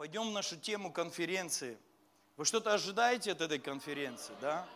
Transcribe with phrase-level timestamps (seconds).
[0.00, 1.76] Пойдем в нашу тему конференции.
[2.38, 4.66] Вы что-то ожидаете от этой конференции, да?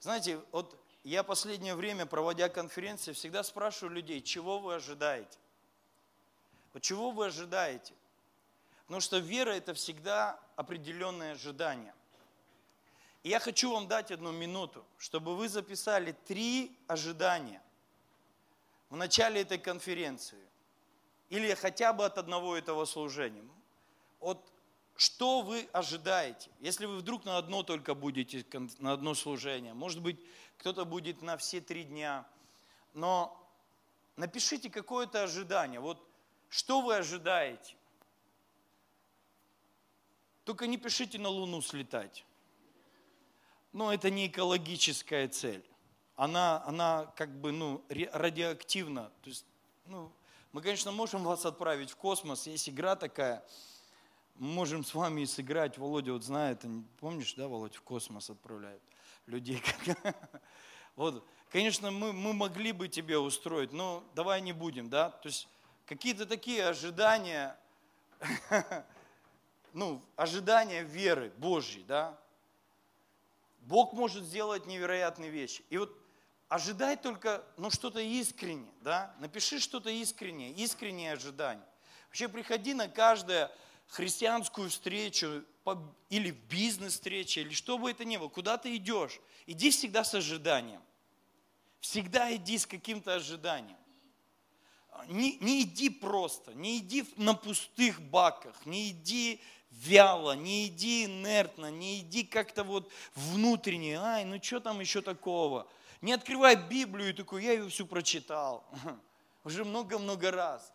[0.00, 5.36] Знаете, вот я последнее время, проводя конференции, всегда спрашиваю людей, чего вы ожидаете?
[6.72, 7.92] Вот чего вы ожидаете?
[8.86, 11.92] Потому что вера– это всегда определенное ожидание.
[13.24, 17.60] И я хочу вам дать одну минуту, чтобы вы записали три ожидания
[18.88, 20.40] в начале этой конференции.
[21.28, 23.44] Или хотя бы от одного этого служения.
[24.24, 24.42] Вот
[24.96, 26.50] что вы ожидаете?
[26.58, 28.42] Если вы вдруг на одно только будете,
[28.78, 30.18] на одно служение, может быть,
[30.56, 32.26] кто-то будет на все три дня,
[32.94, 33.38] но
[34.16, 35.78] напишите какое-то ожидание.
[35.78, 36.02] Вот
[36.48, 37.76] что вы ожидаете?
[40.44, 42.24] Только не пишите на Луну слетать.
[43.74, 45.66] Но это не экологическая цель.
[46.16, 49.12] Она, она как бы ну, радиоактивна.
[49.20, 49.44] То есть,
[49.84, 50.10] ну,
[50.52, 52.46] мы, конечно, можем вас отправить в космос.
[52.46, 53.44] Есть игра такая–
[54.36, 56.64] мы можем с вами сыграть, Володя вот знает,
[56.98, 58.82] помнишь, да, Володя, в космос отправляют
[59.26, 59.62] людей.
[60.96, 65.48] Вот, конечно, мы, мы могли бы тебе устроить, но давай не будем, да, то есть
[65.86, 67.58] какие-то такие ожидания,
[69.72, 72.16] ну, ожидания веры Божьей, да.
[73.62, 75.64] Бог может сделать невероятные вещи.
[75.68, 75.98] И вот
[76.48, 81.66] ожидай только, ну, что-то искреннее, да, напиши что-то искреннее, искреннее ожидание.
[82.06, 83.50] Вообще приходи на каждое
[83.88, 85.44] христианскую встречу
[86.10, 90.14] или в бизнес-встрече, или что бы это ни было, куда ты идешь, иди всегда с
[90.14, 90.82] ожиданием.
[91.80, 93.76] Всегда иди с каким-то ожиданием.
[95.08, 99.40] Не, не иди просто, не иди на пустых баках, не иди
[99.70, 105.68] вяло, не иди инертно, не иди как-то вот внутренне, ай, ну что там еще такого.
[106.00, 108.64] Не открывай Библию и такой, я ее всю прочитал.
[109.44, 110.72] Уже много-много раз.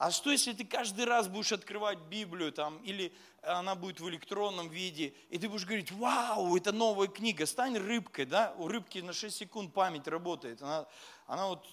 [0.00, 3.12] А что, если ты каждый раз будешь открывать Библию, там, или
[3.42, 8.24] она будет в электронном виде, и ты будешь говорить, вау, это новая книга, стань рыбкой,
[8.24, 8.54] да?
[8.56, 10.62] У рыбки на 6 секунд память работает.
[10.62, 10.86] Она,
[11.26, 11.66] она вот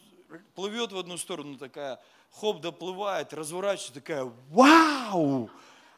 [0.55, 2.01] плывет в одну сторону такая,
[2.33, 5.49] хоп, доплывает, разворачивается, такая, вау!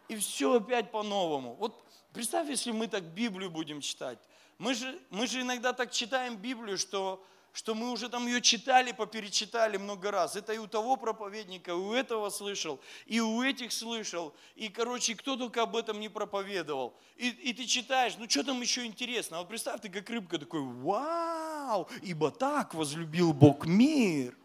[0.08, 1.56] И все опять по-новому.
[1.56, 4.20] Вот представь, если мы так Библию будем читать.
[4.60, 7.26] Мы же, мы же иногда так читаем Библию, что
[7.60, 10.38] что мы уже там ее читали, поперечитали много раз.
[10.38, 14.34] Это и у того проповедника, и у этого слышал, и у этих слышал.
[14.56, 16.94] И, короче, кто только об этом не проповедовал.
[17.18, 19.40] И, и ты читаешь, ну что там еще интересно?
[19.40, 24.38] Вот представь, ты как рыбка такой, вау, ибо так возлюбил Бог мир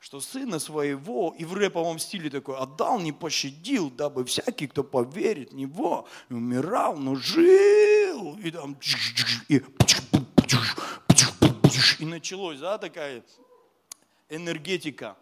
[0.00, 5.52] что сына своего, и в рэповом стиле такой, отдал, не пощадил, дабы всякий, кто поверит
[5.52, 8.38] в него, умирал, но жил.
[8.42, 8.78] И там,
[9.48, 9.62] и
[11.98, 13.22] и началось, да, такая
[14.28, 15.16] энергетика.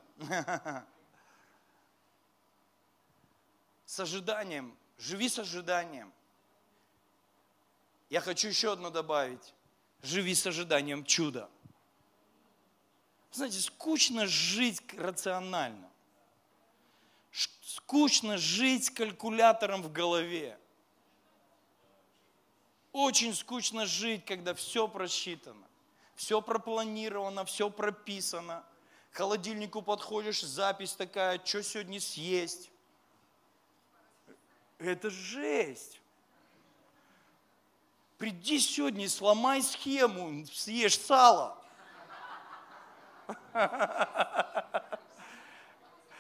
[3.87, 6.13] С ожиданием, живи с ожиданием.
[8.11, 9.55] Я хочу еще одно добавить.
[10.03, 11.51] Живи с ожиданием чуда.
[13.33, 15.91] Знаете, скучно жить рационально.
[17.63, 20.59] Скучно жить с калькулятором в голове.
[22.93, 25.69] Очень скучно жить, когда все просчитано
[26.19, 28.65] все пропланировано, все прописано.
[29.13, 32.73] К холодильнику подходишь, запись такая, что сегодня съесть.
[34.79, 36.01] Это жесть.
[38.19, 41.57] Приди сегодня сломай схему, съешь сало.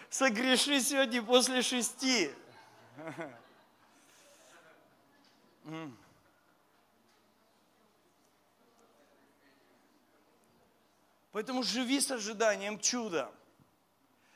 [0.08, 2.30] Согреши сегодня после шести.
[11.38, 13.30] Поэтому живи с ожиданием чуда.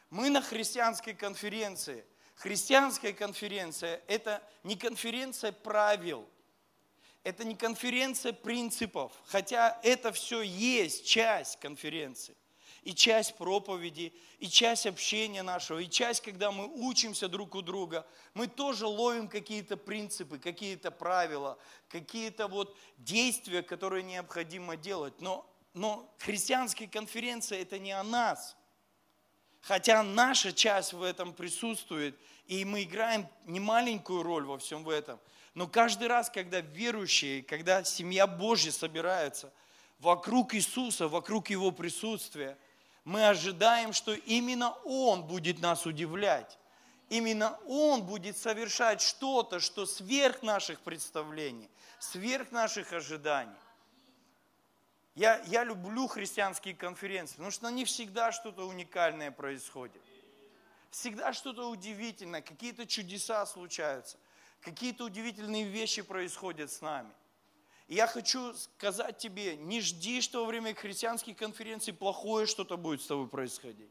[0.08, 2.06] Мы на христианской конференции.
[2.36, 6.28] Христианская конференция– это не конференция правил,
[7.24, 12.36] это не конференция принципов, хотя это все есть часть конференции,
[12.84, 18.06] и часть проповеди, и часть общения нашего, и часть, когда мы учимся друг у друга,
[18.32, 21.58] мы тоже ловим какие-то принципы, какие-то правила,
[21.88, 25.20] какие-то вот действия, которые необходимо делать.
[25.20, 28.56] Но но христианские конференции это не о нас.
[29.62, 35.20] Хотя наша часть в этом присутствует, и мы играем немаленькую роль во всем в этом.
[35.54, 39.52] Но каждый раз, когда верующие, когда семья Божья собирается
[39.98, 42.58] вокруг Иисуса, вокруг Его присутствия,
[43.04, 46.58] мы ожидаем, что именно Он будет нас удивлять.
[47.08, 53.54] Именно Он будет совершать что-то, что сверх наших представлений, сверх наших ожиданий.
[55.14, 60.00] Я, я люблю христианские конференции, потому что на них всегда что-то уникальное происходит.
[60.90, 64.18] всегда что-то удивительное, какие-то чудеса случаются,
[64.60, 67.10] какие-то удивительные вещи происходят с нами.
[67.88, 73.02] И я хочу сказать тебе, не жди, что во время христианских конференций плохое что-то будет
[73.02, 73.90] с тобой происходить.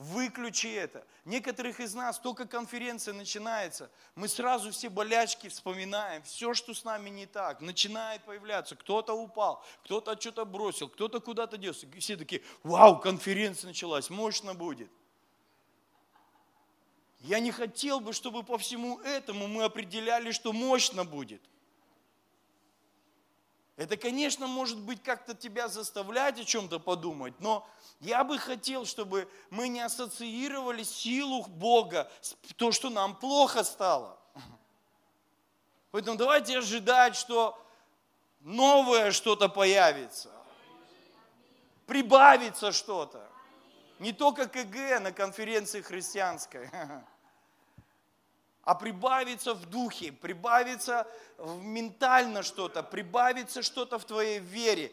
[0.00, 1.06] Выключи это.
[1.26, 7.10] Некоторых из нас, только конференция начинается, мы сразу все болячки вспоминаем, все, что с нами
[7.10, 8.76] не так, начинает появляться.
[8.76, 11.86] Кто-то упал, кто-то что-то бросил, кто-то куда-то делся.
[11.98, 14.90] Все такие, вау, конференция началась, мощно будет.
[17.18, 21.42] Я не хотел бы, чтобы по всему этому мы определяли, что мощно будет.
[23.76, 27.66] Это, конечно, может быть как-то тебя заставлять о чем-то подумать, но
[28.00, 34.18] я бы хотел, чтобы мы не ассоциировали силу Бога с то, что нам плохо стало.
[35.90, 37.60] Поэтому давайте ожидать, что
[38.40, 40.30] новое что-то появится.
[41.86, 43.28] Прибавится что-то.
[43.98, 46.70] Не только КГ на конференции христианской.
[48.62, 51.06] а прибавится в духе, прибавится
[51.38, 54.92] в ментально что-то, прибавится что-то в твоей вере.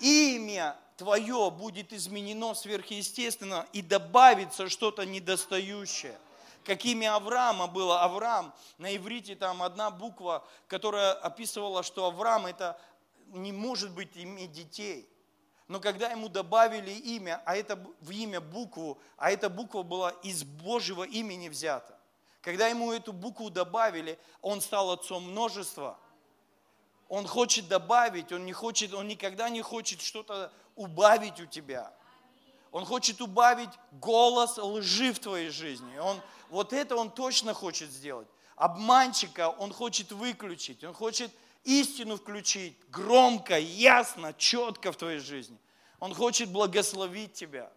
[0.00, 6.18] Имя твое будет изменено сверхъестественно и добавится что-то недостающее.
[6.64, 12.78] Как имя Авраама было, Авраам, на иврите там одна буква, которая описывала, что Авраам это
[13.28, 15.08] не может быть иметь детей.
[15.68, 20.44] Но когда ему добавили имя, а это в имя букву, а эта буква была из
[20.44, 21.95] Божьего имени взята,
[22.46, 25.98] когда ему эту букву добавили, он стал отцом множества.
[27.08, 31.92] Он хочет добавить, он, не хочет, он никогда не хочет что-то убавить у тебя.
[32.70, 35.98] Он хочет убавить голос лжи в твоей жизни.
[35.98, 38.28] Он, вот это он точно хочет сделать.
[38.54, 41.32] Обманщика он хочет выключить, он хочет
[41.64, 45.58] истину включить громко, ясно, четко в твоей жизни.
[45.98, 47.72] Он хочет благословить тебя.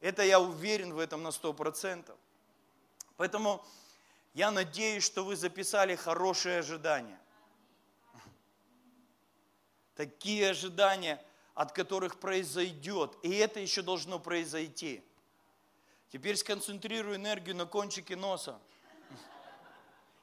[0.00, 2.16] Это я уверен в этом на сто процентов.
[3.16, 3.64] Поэтому
[4.34, 7.18] я надеюсь, что вы записали хорошие ожидания.
[9.94, 13.16] Такие ожидания, от которых произойдет.
[13.22, 15.04] И это еще должно произойти.
[16.10, 18.58] Теперь сконцентрируй энергию на кончике носа.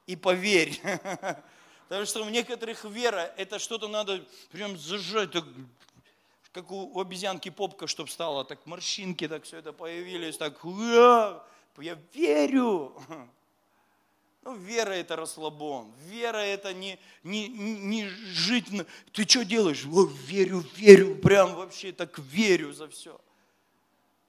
[0.06, 0.78] И поверь.
[1.88, 5.44] Потому что у некоторых вера, это что-то надо прям зажать, так,
[6.52, 12.94] как у обезьянки попка, чтобы стало, так морщинки, так все это появились, так, я верю.
[14.42, 15.92] Ну, вера это расслабон.
[16.06, 18.66] Вера это не, не, не жить.
[19.12, 19.86] Ты что делаешь?
[19.86, 23.20] О, верю, верю, прям вообще так верю за все.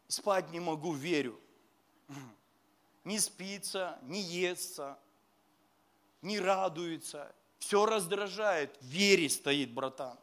[0.07, 1.39] Спать не могу, верю.
[3.03, 4.97] Не спится, не естся,
[6.21, 7.33] не радуется.
[7.57, 8.77] Все раздражает.
[8.81, 10.17] Вере стоит, братан.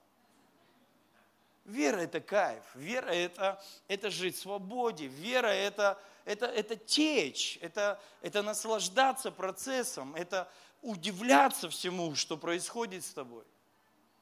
[1.70, 2.62] Вера– это кайф.
[2.74, 5.06] Вера– это, это жить в свободе.
[5.06, 10.48] Вера– это это, это течь, это, это наслаждаться процессом, это
[10.82, 13.44] удивляться всему, что происходит с тобой.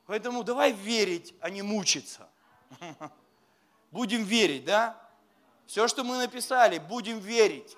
[0.06, 2.28] Поэтому давай верить, а не мучиться.
[3.90, 4.98] Будем верить, да?
[5.66, 7.76] Все, что мы написали, будем верить.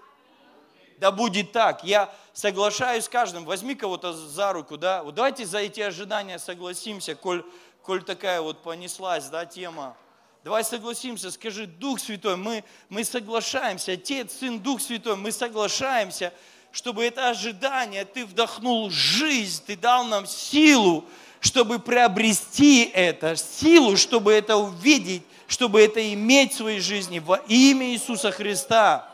[1.01, 1.83] Да будет так.
[1.83, 3.47] Я соглашаюсь с каждым.
[3.47, 5.03] Возьми кого-то за руку, да?
[5.03, 7.43] Вот давайте за эти ожидания согласимся, коль,
[7.83, 9.97] коль такая вот понеслась, да, тема.
[10.45, 16.33] Давай согласимся, скажи, Дух Святой, мы, мы соглашаемся, Отец, Сын, Дух Святой, мы соглашаемся,
[16.71, 21.05] чтобы это ожидание, Ты вдохнул жизнь, Ты дал нам силу,
[21.41, 27.87] чтобы приобрести это, силу, чтобы это увидеть, чтобы это иметь в своей жизни во имя
[27.91, 29.10] Иисуса Христа.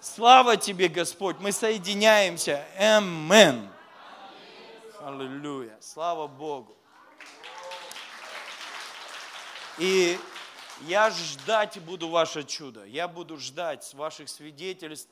[0.00, 2.66] Слава Тебе, Господь, мы соединяемся.
[2.78, 3.68] Амен.
[5.00, 5.78] Аллилуйя.
[5.80, 6.76] Слава Богу.
[9.78, 10.18] И
[10.82, 12.84] я ждать буду ваше чудо.
[12.84, 15.10] Я буду ждать ваших свидетельств,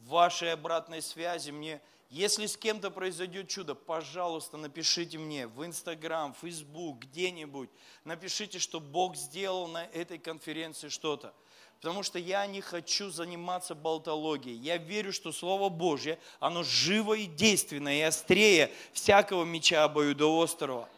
[0.00, 1.80] вашей обратной связи мне.
[2.08, 7.70] Если с кем-то произойдет чудо, пожалуйста, напишите мне в Инстаграм, Фейсбук, где-нибудь.
[8.04, 11.34] Напишите, что Бог сделал на этой конференции что-то.
[11.80, 14.58] Потому что я не хочу заниматься болтологией.
[14.58, 20.88] Я верю, что Слово Божье, оно живо и действенное, и острее всякого меча обоюдоострого.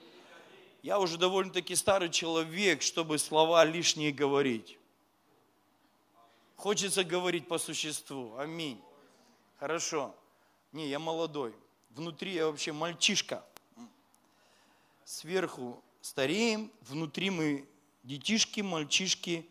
[0.83, 4.77] я уже довольно-таки старый человек, чтобы слова лишние говорить.
[6.57, 8.37] Хочется говорить по существу.
[8.37, 8.81] Аминь.
[9.61, 10.13] Хорошо.
[10.73, 11.55] Не, я молодой.
[11.91, 13.45] Внутри я вообще мальчишка.
[15.05, 17.69] Сверху стареем, внутри мы
[18.03, 19.47] детишки, мальчишки,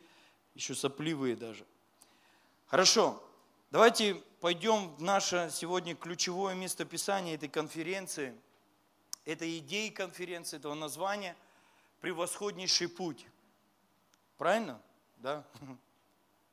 [0.55, 1.65] еще сопливые даже.
[2.67, 3.23] Хорошо.
[3.71, 8.35] Давайте пойдем в наше сегодня ключевое место Писания этой конференции–
[9.25, 11.35] этой идеи конференции, этого названия
[12.01, 13.25] «Превосходнейший путь».
[14.37, 14.81] Правильно?
[15.17, 15.45] Да?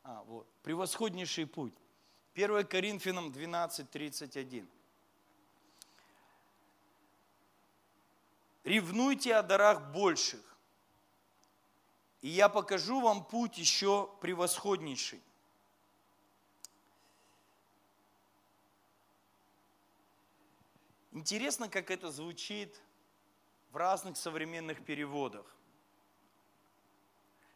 [0.05, 0.47] А, вот.
[0.63, 1.75] «Превосходнейший путь».
[2.35, 4.67] 1 Коринфянам 12, 31.
[8.65, 10.41] Ревнуйте о дарах больших,
[12.21, 15.23] и я покажу вам путь еще превосходнейший.
[21.13, 22.81] Интересно, как это звучит
[23.71, 25.47] в разных современных переводах.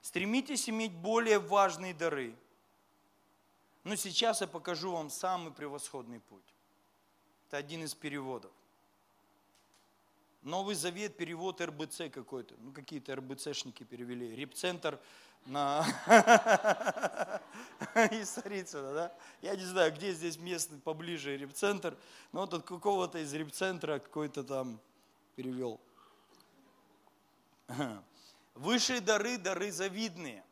[0.00, 2.36] Стремитесь иметь более важные дары.
[3.84, 6.54] Но сейчас я покажу вам самый превосходный путь.
[7.46, 8.52] Это один из переводов.
[10.42, 12.54] Новый Завет, перевод РБЦ какой-то.
[12.58, 14.34] Ну, какие-то РБЦшники перевели.
[14.34, 14.98] Репцентр
[15.46, 15.84] на
[18.10, 19.14] из Царицына, да?
[19.40, 21.96] Я не знаю, где здесь местный поближе репцентр,
[22.32, 24.80] но вот от какого-то из репцентра какой-то там
[25.36, 25.80] перевел.
[28.54, 30.44] Высшие дары, дары завидные.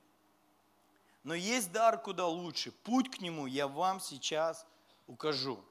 [1.24, 2.70] Но есть дар куда лучше.
[2.70, 4.64] Путь к нему я вам сейчас
[5.08, 5.62] укажу.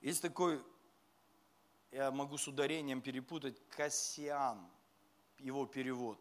[0.00, 0.62] Есть такой,
[1.92, 4.58] я могу с ударением перепутать, Кассиан,
[5.38, 6.18] его перевод.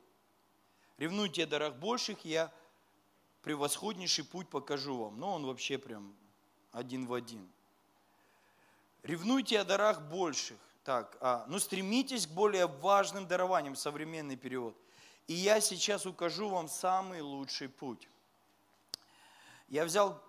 [0.97, 2.51] Ревнуйте о дарах больших, я
[3.41, 5.19] превосходнейший путь покажу вам.
[5.19, 6.15] Но он вообще прям
[6.71, 7.47] один в один.
[9.03, 10.57] Ревнуйте о дарах больших.
[10.83, 14.75] Так, а, ну стремитесь к более важным дарованиям, современный перевод.
[15.27, 18.07] И я сейчас укажу вам самый лучший путь.
[19.67, 20.21] Я взял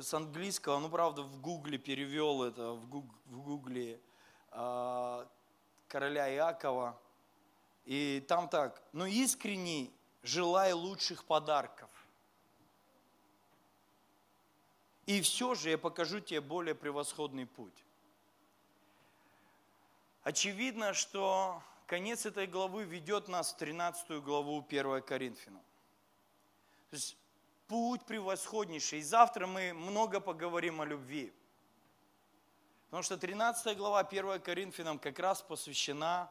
[0.00, 2.88] с английского, ну правда в гугле перевел это, в
[3.26, 4.00] гугле
[5.88, 6.98] короля Иакова.
[7.84, 11.88] И там так, но «Ну, искренний желай лучших подарков.
[15.06, 17.84] И все же я покажу тебе более превосходный путь.
[20.24, 25.62] Очевидно, что конец этой главы ведет нас в 13 главу 1 Коринфянам.
[26.90, 27.16] То есть
[27.68, 28.98] путь превосходнейший.
[28.98, 31.32] И завтра мы много поговорим о любви.
[32.86, 36.30] Потому что 13 глава 1 Коринфянам как раз посвящена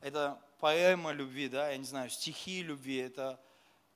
[0.00, 3.40] это поэма любви, да, я не знаю, стихи любви, это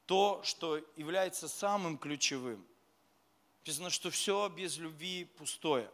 [0.07, 2.67] то, что является самым ключевым.
[3.61, 5.91] Написано, что все без любви пустое.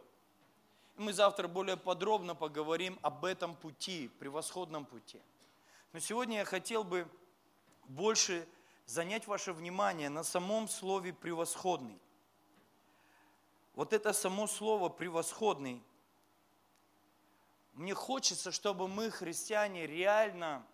[0.97, 5.19] И мы завтра более подробно поговорим об этом пути, превосходном пути.
[5.91, 7.07] Но сегодня я хотел бы
[7.87, 8.47] больше
[8.85, 11.99] занять ваше внимание на самом слове «превосходный».
[13.73, 15.81] Вот это само слово «превосходный»
[17.73, 20.65] Мне хочется, чтобы мы, христиане, реально,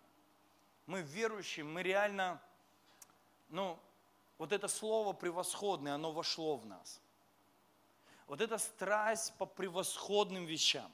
[0.87, 2.41] мы верующие, мы реально,
[3.49, 3.79] ну,
[4.37, 6.99] вот это слово превосходное, оно вошло в нас.
[8.27, 10.91] Вот эта страсть по превосходным вещам.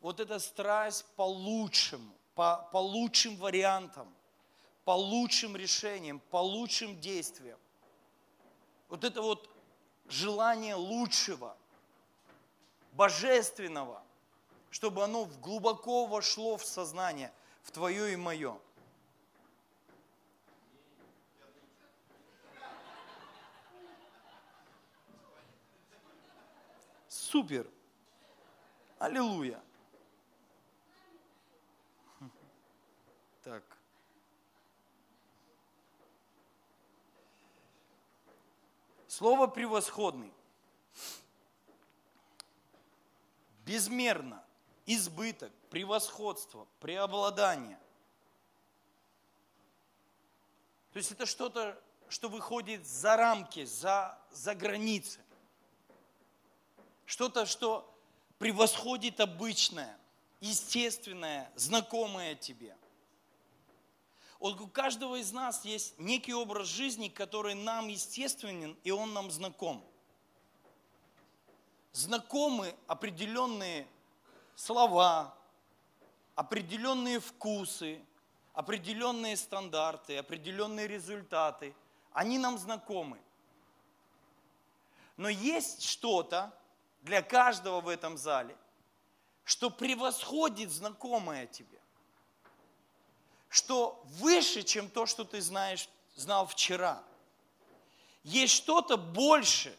[0.00, 4.12] Вот эта страсть по лучшему, по, по лучшим вариантам,
[4.84, 7.58] по лучшим решениям, по лучшим действиям.
[8.88, 9.48] Вот это вот
[10.12, 11.56] желание лучшего,
[12.92, 14.02] божественного–
[14.72, 17.30] чтобы оно глубоко вошло в сознание,
[17.62, 18.58] в твое и мое.
[27.06, 27.70] Супер!
[28.98, 29.62] Аллилуйя!
[33.42, 33.62] Так.
[39.12, 40.32] Слово превосходный.
[43.66, 44.42] Безмерно
[44.86, 47.78] избыток, превосходство, преобладание.
[50.94, 51.78] То есть это что-то,
[52.08, 55.20] что выходит за рамки, за, за границы.
[57.04, 57.94] Что-то, что
[58.38, 59.94] превосходит обычное,
[60.40, 62.74] естественное, знакомое тебе.
[64.42, 69.30] Вот у каждого из нас есть некий образ жизни, который нам естественен, и он нам
[69.30, 69.86] знаком.
[71.92, 73.86] Знакомы определенные
[74.56, 75.32] слова,
[76.34, 78.04] определенные вкусы,
[78.52, 81.72] определенные стандарты, определенные результаты,
[82.12, 83.20] они нам знакомы.
[85.16, 86.52] Но есть что-то
[87.02, 88.56] для каждого в этом зале,
[89.44, 91.78] что превосходит знакомое тебе,
[93.52, 97.04] что выше, чем то, что ты знаешь, знал вчера.
[98.24, 99.78] Есть что-то больше,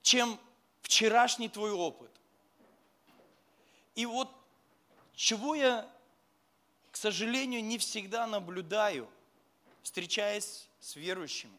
[0.00, 0.38] чем
[0.82, 2.12] вчерашний твой опыт.
[3.96, 4.30] И вот
[5.16, 5.90] чего я,
[6.92, 9.10] к сожалению, не всегда наблюдаю,
[9.82, 11.58] встречаясь с верующими.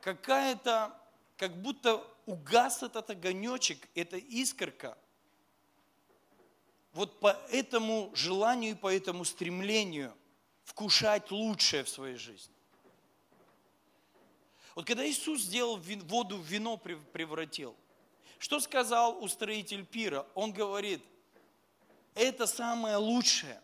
[0.00, 0.96] Какая-то,
[1.36, 4.96] как будто угас этот огонечек, эта искорка,
[6.96, 10.12] вот по этому желанию и по этому стремлению
[10.64, 12.54] вкушать лучшее в своей жизни.
[14.74, 17.76] Вот когда Иисус сделал воду в вино превратил,
[18.38, 20.26] что сказал устроитель пира?
[20.34, 21.02] Он говорит,
[22.14, 23.60] это самое лучшее.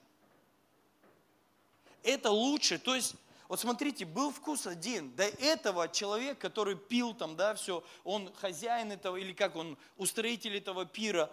[2.03, 2.79] Это лучше.
[2.79, 3.15] То есть,
[3.49, 5.15] вот смотрите, был вкус один.
[5.15, 10.57] До этого человек, который пил там, да, все, он хозяин этого, или как он, устроитель
[10.57, 11.31] этого пира,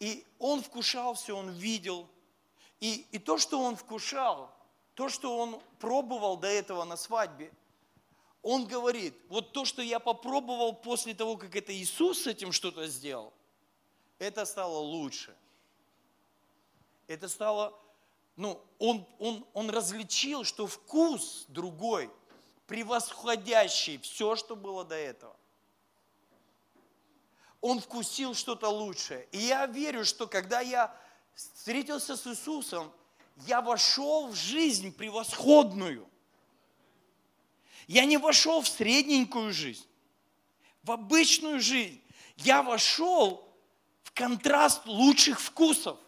[0.00, 2.08] и он вкушал все, он видел.
[2.80, 4.50] И, и то, что он вкушал,
[4.94, 7.52] то, что он пробовал до этого на свадьбе,
[8.42, 12.86] он говорит, вот то, что я попробовал после того, как это Иисус с этим что-то
[12.86, 13.34] сделал,
[14.18, 15.36] это стало лучше.
[17.06, 17.78] Это стало,
[18.36, 22.10] ну, он, он, он различил, что вкус другой,
[22.66, 25.36] превосходящий все, что было до этого.
[27.60, 29.28] Он вкусил что-то лучшее.
[29.32, 30.94] И я верю, что когда я
[31.34, 32.90] встретился с Иисусом,
[33.46, 36.08] я вошел в жизнь превосходную.
[37.86, 39.86] Я не вошел в средненькую жизнь,
[40.82, 42.00] в обычную жизнь.
[42.36, 43.48] Я вошел
[44.02, 45.98] в контраст лучших вкусов.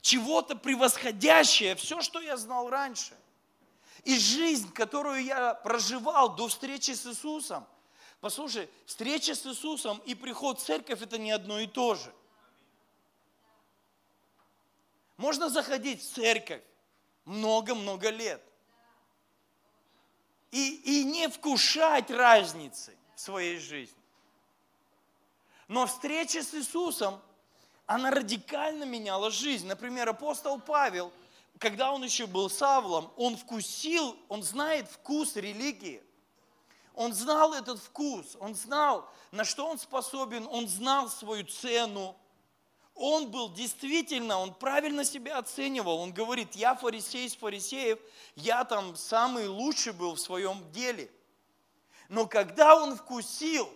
[0.00, 3.16] Чего-то превосходящее, все, что я знал раньше.
[4.04, 7.66] И жизнь, которую я проживал до встречи с Иисусом.
[8.22, 12.14] Послушай, встреча с Иисусом и приход в церковь– это не одно и то же.
[15.16, 16.62] Можно заходить в церковь
[17.24, 18.40] много-много лет
[20.52, 24.00] и, и не вкушать разницы в своей жизни.
[25.66, 27.20] Но встреча с Иисусом,
[27.86, 29.66] она радикально меняла жизнь.
[29.66, 31.12] Например, апостол Павел,
[31.58, 36.04] когда он еще был Савлом, он вкусил, он знает вкус религии.
[36.94, 42.16] Он знал этот вкус, он знал, на что он способен, он знал свою цену,
[42.94, 45.98] он был действительно, он правильно себя оценивал.
[46.00, 47.98] Он говорит, я фарисей из фарисеев,
[48.36, 51.10] я там самый лучший был в своем деле.
[52.08, 53.68] Но когда он вкусил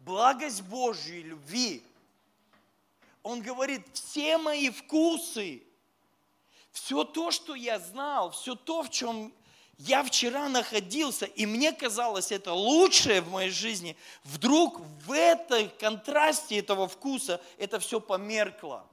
[0.00, 1.82] благость Божьей любви,
[3.22, 5.62] он говорит, все мои вкусы,
[6.72, 9.32] все то, что я знал, все то, в чем
[9.78, 16.58] я вчера находился, и мне казалось это лучшее в моей жизни, вдруг в этой контрасте
[16.58, 18.84] этого вкуса это все померкло.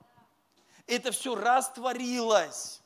[0.88, 2.82] Это все растворилось.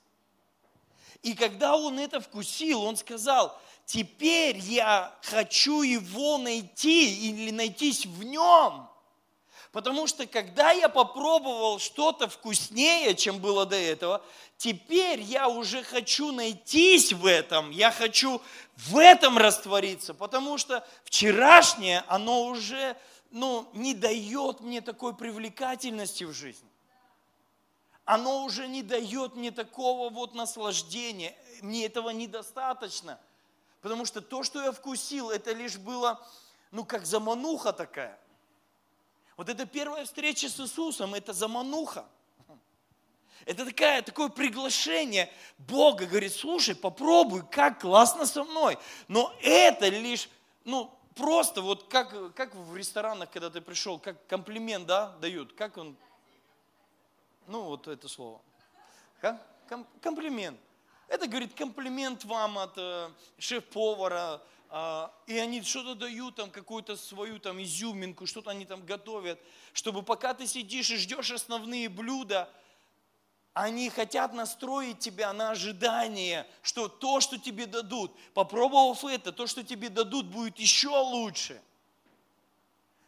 [1.21, 8.23] И когда он это вкусил, он сказал, теперь я хочу его найти или найтись в
[8.23, 8.88] нем.
[9.71, 14.23] Потому что когда я попробовал что-то вкуснее, чем было до этого,
[14.57, 18.41] теперь я уже хочу найтись в этом, я хочу
[18.77, 22.97] в этом раствориться, потому что вчерашнее, оно уже
[23.29, 26.67] ну, не дает мне такой привлекательности в жизни.
[28.05, 33.19] Оно уже не дает мне такого вот наслаждения, мне этого недостаточно.
[33.81, 36.19] Потому что то, что я вкусил, это лишь было,
[36.71, 38.17] ну, как замануха такая–
[39.39, 42.05] вот эта первая встреча с Иисусом, это замануха.
[43.45, 48.77] Это такая, такое приглашение Бога, говорит, слушай, попробуй, как классно со мной.
[49.07, 50.29] Но это лишь,
[50.65, 55.77] ну, просто вот как, как в ресторанах, когда ты пришел, как комплимент, да, дают, как
[55.77, 55.95] он,
[57.47, 58.41] ну, вот это слово.
[60.01, 60.59] Комплимент.
[61.07, 67.61] Это, говорит, комплимент вам от э, шеф-повара, и они что-то дают, там какую-то свою там
[67.61, 69.39] изюминку, что-то они там готовят,
[69.73, 72.47] чтобы пока ты сидишь и ждешь основные блюда,
[73.53, 79.63] они хотят настроить тебя на ожидание, что то, что тебе дадут, попробовав это, то, что
[79.63, 81.59] тебе дадут, будет еще лучше.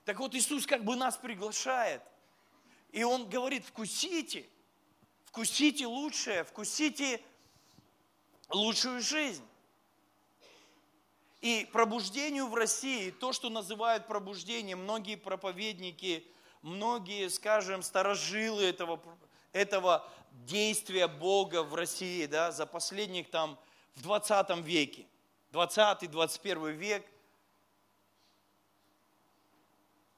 [0.03, 2.01] Так вот Иисус как бы нас приглашает.
[2.91, 4.49] И Он говорит, вкусите,
[5.25, 7.21] вкусите лучшее, вкусите
[8.49, 9.45] лучшую жизнь.
[11.41, 16.23] И пробуждению в России, то, что называют пробуждением, многие проповедники,
[16.61, 19.01] многие, скажем, старожилы этого,
[19.51, 20.07] этого
[20.45, 23.57] действия Бога в России да, за последних там
[23.95, 25.07] в 20 веке,
[25.51, 27.05] 20-21 век,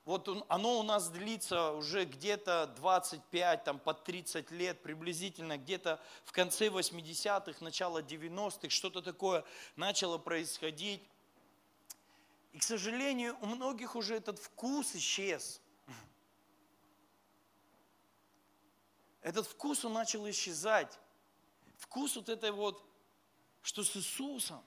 [0.05, 6.33] вот оно у нас длится уже где-то 25, там, под 30 лет приблизительно, где-то в
[6.33, 9.45] конце 80-х, начало 90-х, что-то такое
[9.77, 11.01] начало происходить.
[12.53, 15.59] И, к сожалению, у многих уже этот вкус исчез.
[19.21, 20.99] Этот вкус, он начал исчезать.
[21.77, 22.85] Вкус вот этой вот,
[23.63, 24.63] что с Иисусом,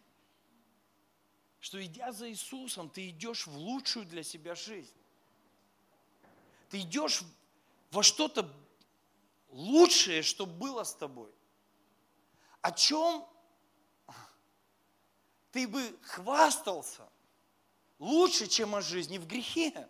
[1.61, 4.93] что идя за Иисусом, ты идешь в лучшую для себя жизнь.
[6.71, 7.23] Ты идешь
[7.93, 8.53] во что-то
[9.51, 11.33] лучшее, что было с тобой.
[12.63, 13.25] О чем
[15.53, 17.09] ты бы хвастался
[17.99, 19.89] лучше, чем о жизни в грехе.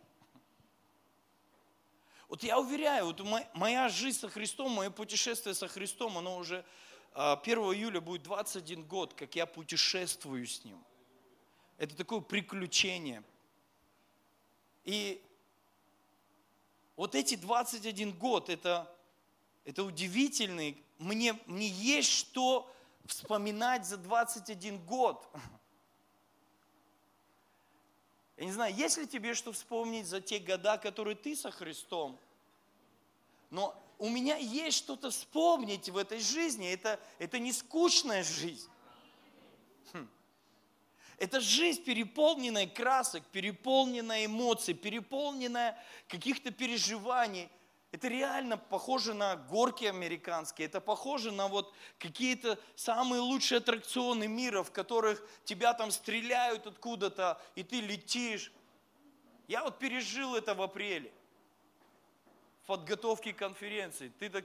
[2.28, 3.20] Вот я уверяю, вот
[3.54, 6.64] моя жизнь со Христом, мое путешествие со Христом, оно уже
[7.12, 7.40] 1 а,
[7.72, 10.82] июля будет 21 год, как я путешествую с Ним.
[11.78, 13.22] Это такое приключение.
[14.84, 15.22] И
[16.96, 18.92] вот эти 21 год, это,
[19.64, 22.72] это удивительный, мне, мне есть что
[23.04, 25.28] вспоминать за 21 год.
[28.36, 32.18] Я не знаю, есть ли тебе что вспомнить за те года, которые ты со Христом?
[33.50, 36.70] Но у меня есть что-то вспомнить в этой жизни.
[36.70, 38.68] Это, это не скучная жизнь.
[39.92, 40.08] Хм.
[41.18, 47.48] Это жизнь, переполненная красок, переполненная эмоций, переполненная каких-то переживаний.
[47.96, 54.62] Это реально похоже на горки американские, это похоже на вот какие-то самые лучшие аттракционы мира,
[54.62, 58.52] в которых тебя там стреляют откуда-то, и ты летишь.
[59.48, 61.10] Я вот пережил это в апреле,
[62.64, 64.12] в подготовке конференции.
[64.18, 64.44] Ты так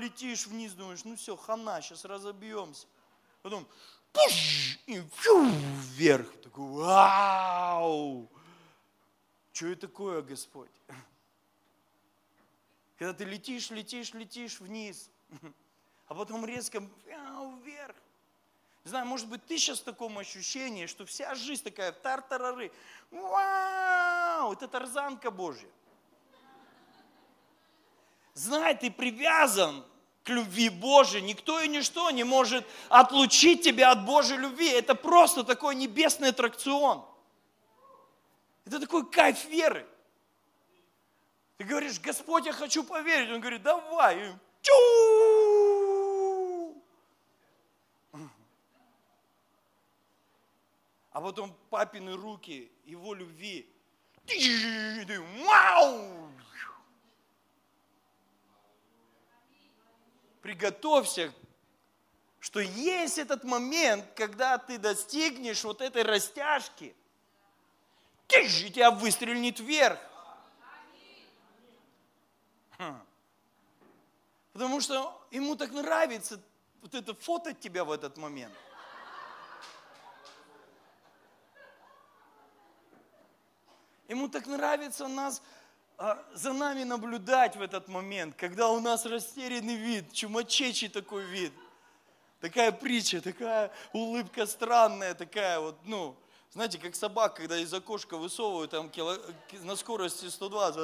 [0.00, 2.86] летишь вниз, думаешь, ну все, хана, сейчас разобьемся.
[3.42, 3.68] Потом
[4.14, 5.44] пуш, и фью,
[5.92, 6.40] вверх.
[6.40, 8.30] Такой, вау!
[9.54, 10.70] Что это такое, Господь?
[12.98, 15.08] Когда ты летишь, летишь, летишь вниз,
[16.08, 17.94] а потом резко вверх.
[18.84, 22.72] Не знаю, может быть, ты сейчас в таком ощущении, что вся жизнь такая тартарары.
[23.12, 24.52] Вау!
[24.52, 25.68] Это тарзанка Божья.
[28.34, 29.84] Знай, ты привязан
[30.24, 31.22] к любви Божией.
[31.22, 34.68] Никто и ничто не может отлучить тебя от Божьей любви.
[34.68, 37.04] Это просто такой небесный аттракцион.
[38.64, 39.86] Это такой кайф веры.
[41.58, 43.30] Ты говоришь, Господь, я хочу поверить.
[43.30, 44.30] Он говорит, давай.
[44.30, 44.34] И!
[51.12, 53.70] А потом папины руки, его любви.
[60.42, 61.32] Приготовься,
[62.40, 66.96] что есть этот момент, когда ты достигнешь вот этой растяжки–
[68.26, 69.98] тыщ, и тебя выстрелит вверх.
[72.78, 73.00] Хм.
[74.52, 76.40] Потому что ему так нравится
[76.82, 78.54] вот это фото тебя в этот момент.
[84.06, 85.42] Ему так нравится нас,
[85.96, 91.52] а, за нами наблюдать в этот момент, когда у нас растерянный вид, чумачечий такой вид.
[92.40, 96.14] Такая притча, такая улыбка странная, такая вот, ну,
[96.54, 99.18] знаете, как собак, когда из окошка высовывают там кило,
[99.62, 100.76] на скорости 120.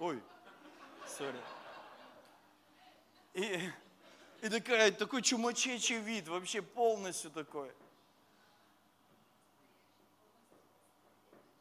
[0.00, 0.20] Ой,
[1.06, 1.40] сори.
[3.34, 3.70] И,
[4.42, 7.72] и такая, такой чумачечий вид, вообще полностью такой.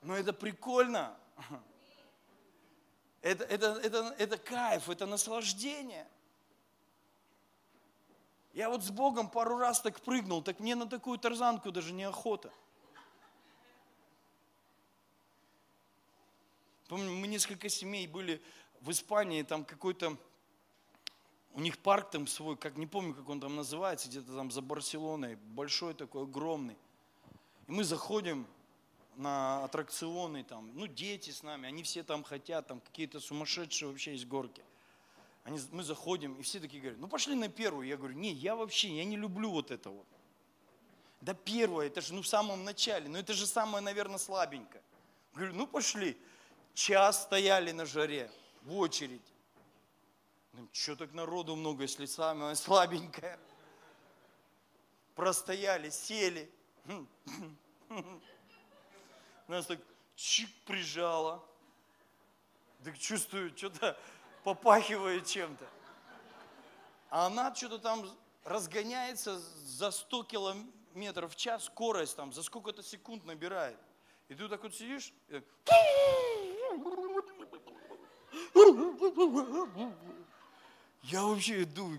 [0.01, 1.15] Но это прикольно.
[3.21, 6.07] Это, это, это, это кайф, это наслаждение.
[8.53, 12.51] Я вот с Богом пару раз так прыгнул, так мне на такую тарзанку даже неохота.
[16.87, 18.41] Помню, мы несколько семей были
[18.81, 20.17] в Испании, там какой-то,
[21.53, 24.61] у них парк там свой, как не помню, как он там называется, где-то там за
[24.61, 26.77] Барселоной, большой такой, огромный.
[27.67, 28.47] И мы заходим
[29.17, 34.15] на аттракционы, там, ну, дети с нами, они все там хотят, там какие-то сумасшедшие вообще
[34.15, 34.63] из горки.
[35.47, 37.87] Они, мы заходим, и все такие говорят, ну пошли на первую.
[37.87, 40.05] Я говорю, не, я вообще, я не люблю вот это вот.
[41.21, 44.83] Да первое, это же ну в самом начале, ну это же самое, наверное, слабенькое.
[45.33, 46.17] Говорю, ну пошли.
[46.73, 48.29] Час стояли на жаре,
[48.63, 49.21] в очередь.
[50.51, 53.39] Ну, что так народу много, если самое слабенькое?
[55.15, 56.51] Простояли, сели.
[59.47, 59.79] Нас так
[60.17, 61.41] чик прижало.
[62.83, 63.97] Так чувствую, что-то
[64.47, 65.67] попахивает чем-то.
[67.09, 68.09] А она что-то там
[68.45, 73.77] разгоняется за 100 километров в час, скорость там, за сколько-то секунд набирает.
[74.29, 75.43] И ты так вот сидишь, и
[81.03, 81.97] я вообще иду,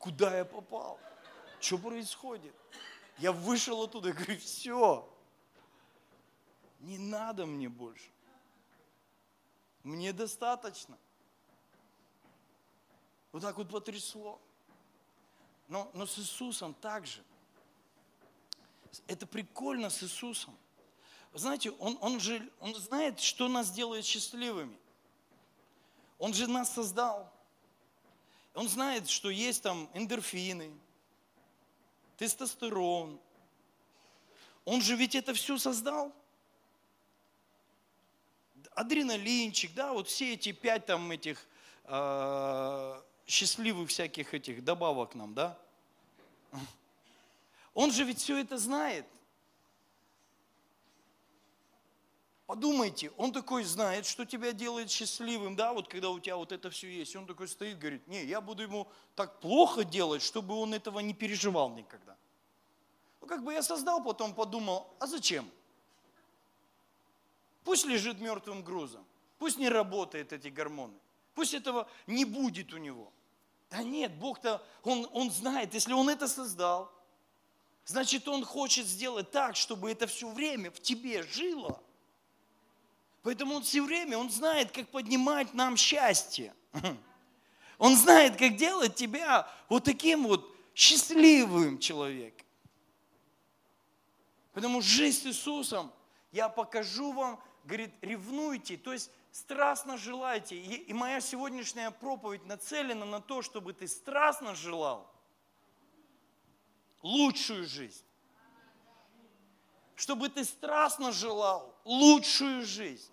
[0.00, 0.98] куда я попал?
[1.60, 2.54] Что происходит?
[3.18, 5.08] Я вышел оттуда и говорю, все,
[6.80, 8.10] не надо мне больше.
[9.84, 10.98] Мне достаточно.
[13.34, 14.40] Вот так вот потрясло.
[15.66, 17.20] Но, но с Иисусом также.
[19.08, 20.56] Это прикольно с Иисусом.
[21.32, 24.78] знаете, он, он же он знает, что нас делает счастливыми.
[26.20, 27.28] Он же нас создал.
[28.54, 30.72] Он знает, что есть там эндорфины,
[32.16, 33.18] тестостерон.
[34.64, 36.12] Он же ведь это все создал.
[38.76, 41.44] Адреналинчик, да, вот все эти пять там этих
[41.82, 45.58] э, счастливых всяких этих добавок нам, да.
[47.74, 49.06] Он же ведь все это знает.
[52.46, 56.68] Подумайте, он такой знает, что тебя делает счастливым, да, вот когда у тебя вот это
[56.70, 57.16] все есть.
[57.16, 61.14] он такой стоит, говорит, не, я буду ему так плохо делать, чтобы он этого не
[61.14, 62.16] переживал никогда.
[63.22, 65.50] Ну, как бы я создал, потом подумал, а зачем?
[67.64, 69.06] Пусть лежит мертвым грузом,
[69.38, 70.98] пусть не работает эти гормоны,
[71.34, 73.12] пусть этого не будет у него.
[73.70, 76.92] Да нет, Бог-то, он, он знает, если Он это создал,
[77.84, 81.80] значит, Он хочет сделать так, чтобы это все время в тебе жило.
[83.22, 86.54] Поэтому он все время, он знает, как поднимать нам счастье.
[87.78, 92.46] Он знает, как делать тебя вот таким вот счастливым человеком.
[94.52, 95.92] Поэтому жизнь с Иисусом,
[96.30, 100.56] я покажу вам, говорит, ревнуйте, то есть страстно желайте.
[100.56, 105.12] И моя сегодняшняя проповедь нацелена на то, чтобы ты страстно желал
[107.02, 108.04] лучшую жизнь.
[109.96, 113.10] Чтобы ты страстно желал лучшую жизнь.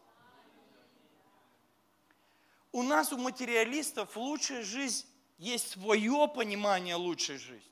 [2.72, 5.08] У нас, у материалистов, лучшая жизнь
[5.40, 7.72] есть свое понимание лучшей жизни.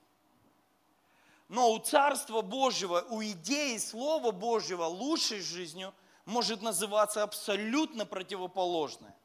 [1.48, 5.94] Но у Царства Божьего, у идеи Слова Божьего лучшей жизнью
[6.30, 9.16] может называться абсолютно противоположное.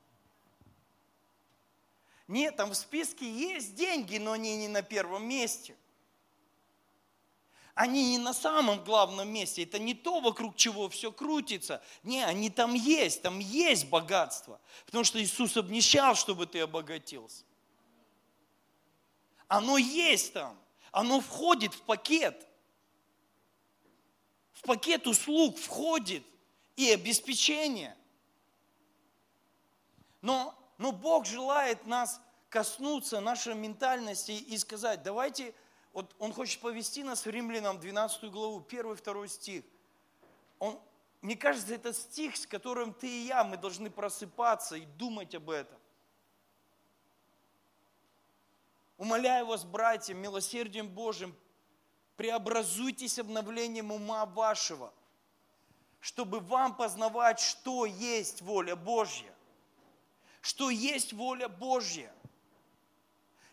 [2.26, 5.76] Нет, там в списке есть деньги, но они не на первом месте.
[7.74, 9.64] Они не на самом главном месте.
[9.64, 11.82] Это не то, вокруг чего все крутится.
[12.02, 14.60] Не, они там есть, там есть богатство.
[14.86, 17.44] Потому что Иисус обнищал, чтобы ты обогатился.
[19.48, 20.58] Оно есть там.
[20.92, 22.48] Оно входит в пакет.
[24.52, 26.24] В пакет услуг входит
[26.76, 27.96] и обеспечение.
[30.22, 35.54] Но, но Бог желает нас коснуться нашей ментальности и сказать, давайте
[35.92, 39.64] вот он хочет повести нас в Римлянам 12 главу, 1-2 стих.
[40.58, 40.80] Он,
[41.22, 45.50] мне кажется, это стих, с которым ты и я, мы должны просыпаться и думать об
[45.50, 45.78] этом.
[48.98, 51.36] Умоляю вас, братья, милосердием Божьим,
[52.16, 54.92] преобразуйтесь обновлением ума вашего,
[56.04, 59.32] чтобы вам познавать, что есть воля Божья.
[60.42, 62.12] Что есть воля Божья–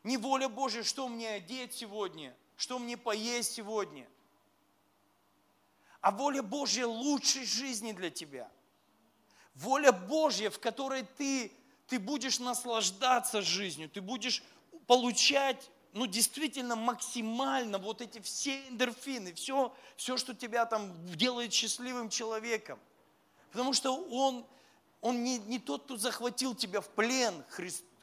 [0.04, 4.08] не воля Божья, что мне одеть сегодня, что мне поесть сегодня.
[6.02, 8.50] А воля Божья лучшей жизни для тебя.
[9.54, 11.52] Воля Божья, в которой ты,
[11.88, 14.44] ты будешь наслаждаться жизнью, ты будешь
[14.88, 22.10] получать ну, действительно максимально вот эти все эндорфины, все, все, что тебя там делает счастливым
[22.10, 22.80] человеком.
[23.52, 24.46] Потому что Он,
[25.02, 27.44] он не, не тот, кто захватил тебя в плен.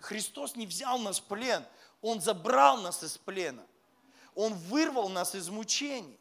[0.00, 1.64] Христос не взял нас в плен.
[2.02, 3.64] Он забрал нас из плена.
[4.34, 6.17] Он вырвал нас из мучений.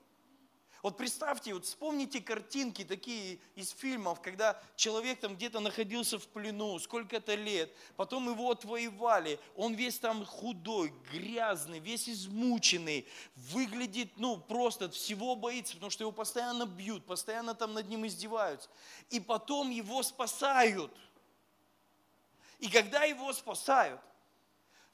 [0.88, 6.80] Вот представьте, вот вспомните картинки такие из фильмов, когда человек там где-то находился в плену,
[6.80, 14.90] сколько-то лет, потом его отвоевали, он весь там худой, грязный, весь измученный, выглядит, ну, просто
[14.90, 18.70] всего боится, потому что его постоянно бьют, постоянно там над ним издеваются.
[19.10, 20.94] И потом его спасают.
[22.60, 24.00] И когда его спасают,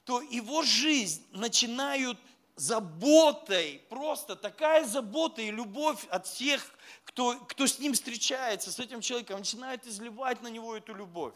[0.04, 2.18] то его жизнь начинают
[2.56, 6.62] заботой, просто такая забота и любовь от всех,
[7.04, 11.34] кто, кто с ним встречается, с этим человеком, начинают изливать на него эту любовь.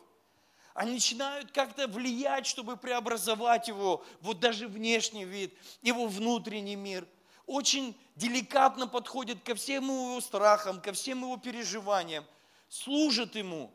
[0.75, 5.53] Они начинают как-то влиять, чтобы преобразовать его, вот даже внешний вид,
[5.83, 7.07] его внутренний мир.
[7.47, 12.25] Очень деликатно подходят ко всем его страхам, ко всем его переживаниям,
[12.69, 13.73] служат ему,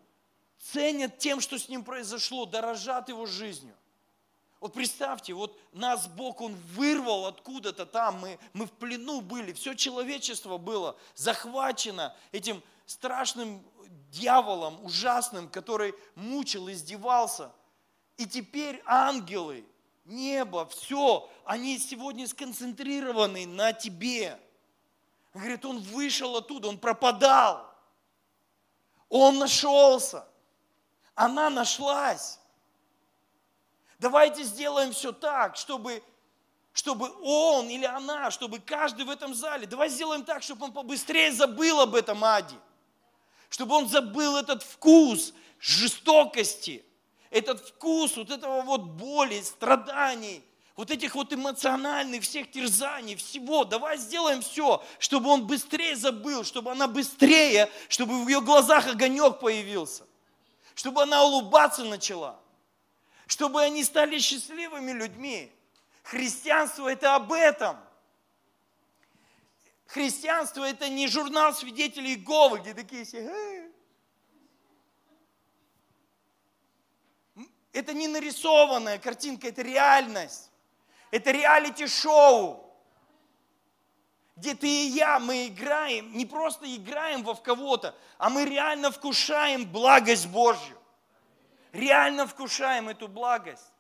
[0.59, 3.75] ценят тем, что с ним произошло, дорожат его жизнью.
[4.63, 9.73] Вот представьте, вот нас Бог, Он вырвал откуда-то там, мы, мы в плену были, все
[9.73, 13.61] человечество было захвачено этим страшным
[14.09, 17.51] дьяволом, ужасным, который мучил, издевался.
[18.15, 19.65] И теперь ангелы,
[20.05, 24.39] небо, все, они сегодня сконцентрированы на тебе.
[25.33, 27.69] Говорит, он вышел оттуда, он пропадал.
[29.09, 30.25] Он нашелся.
[31.15, 32.39] Она нашлась.
[34.03, 36.03] Давайте сделаем все так, чтобы,
[36.73, 41.31] чтобы он или она, чтобы каждый в этом зале, давай сделаем так, чтобы он побыстрее
[41.31, 42.57] забыл об этом аде.
[43.49, 46.83] Чтобы он забыл этот вкус жестокости,
[47.29, 50.43] этот вкус вот этого вот боли, страданий,
[50.75, 53.63] вот этих вот эмоциональных всех терзаний, всего.
[53.63, 59.39] Давай сделаем все, чтобы он быстрее забыл, чтобы она быстрее, чтобы в ее глазах огонек
[59.39, 60.03] появился,
[60.75, 62.42] чтобы она улыбаться начала,
[63.27, 65.51] чтобы они стали счастливыми людьми.
[66.03, 67.77] Христианство это об этом.
[69.87, 73.69] Христианство это не журнал свидетелей Иеговы, где такие все, «Э,
[77.73, 80.51] Это не нарисованная картинка, это реальность.
[81.09, 82.63] Это реалити-шоу,
[84.35, 88.91] где ты и я, мы играем, не просто играем во в кого-то, а мы реально
[88.91, 90.77] вкушаем благость Божью.
[91.73, 93.73] Реально вкушаем эту благость.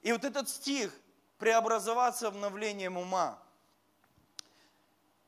[0.00, 0.98] И вот этот стих
[1.36, 3.38] преобразоваться обновлением ума.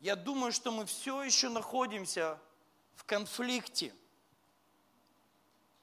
[0.01, 2.39] Я думаю, что мы все еще находимся
[2.95, 3.93] в конфликте–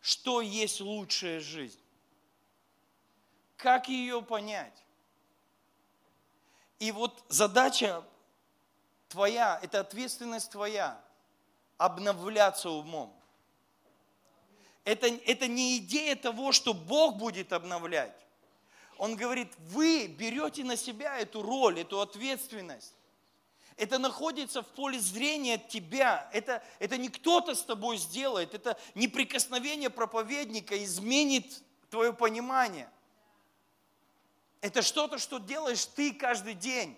[0.02, 1.80] что есть лучшая жизнь.
[3.56, 4.84] Как ее понять?
[6.80, 8.04] И вот задача
[9.08, 11.00] твоя, это ответственность твоя,
[11.78, 13.16] обновляться умом.
[14.84, 18.16] Это, это не идея того, что Бог будет обновлять.
[18.98, 22.94] Он говорит, вы берете на себя эту роль, эту ответственность.
[23.78, 26.30] Это находится в поле зрения тебя.
[26.34, 28.54] Это, это не кто-то с тобой сделает.
[28.54, 32.90] Это не прикосновение проповедника изменит твое понимание.
[34.62, 36.98] Это что-то, что делаешь ты каждый день.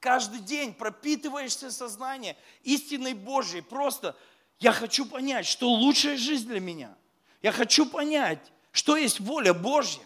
[0.00, 3.62] Каждый день пропитываешься сознание истиной Божьей.
[3.62, 4.16] Просто
[4.58, 6.96] я хочу понять, что лучшая жизнь для меня.
[7.42, 8.40] Я хочу понять,
[8.72, 10.02] что есть воля Божья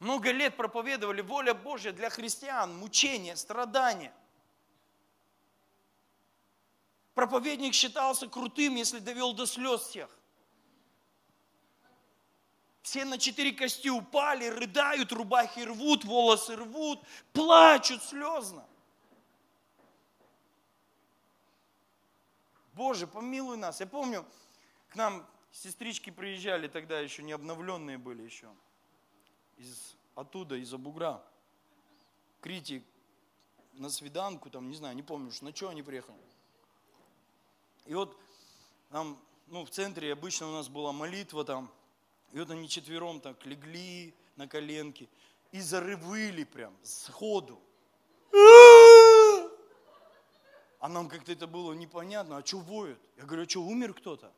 [0.00, 4.12] много лет проповедовали воля Божья для христиан, мучение, страдания.
[7.14, 10.10] Проповедник считался крутым, если довел до слез всех.
[12.80, 17.00] Все на четыре кости упали, рыдают, рубахи рвут, волосы рвут,
[17.34, 18.66] плачут слезно.
[22.74, 23.80] Боже, помилуй нас.
[23.80, 24.24] Я помню,
[24.88, 28.48] к нам сестрички приезжали, тогда еще не обновленные были еще
[29.56, 31.22] из, оттуда, из-за бугра.
[32.40, 32.84] Критик
[33.74, 36.18] на свиданку, там, не знаю, не помню, на что они приехали.
[37.86, 38.16] И вот
[38.90, 41.70] там, ну, в центре обычно у нас была молитва там,
[42.32, 45.08] и вот они четвером так легли на коленки
[45.52, 47.60] и зарывыли прям сходу.
[50.80, 52.98] А нам как-то это было непонятно, а что воют?
[53.18, 54.32] Я говорю, а что, умер кто-то?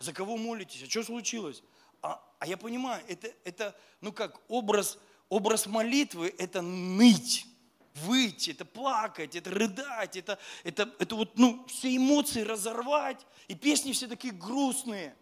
[0.00, 0.82] За кого молитесь?
[0.82, 1.62] А что случилось?
[2.02, 7.46] А, а я понимаю, это, это, ну как, образ, образ молитвы– это ныть,
[7.94, 13.24] выть, это плакать, это рыдать, это, это, это вот, ну, все эмоции разорвать.
[13.46, 15.14] И песни все такие грустные.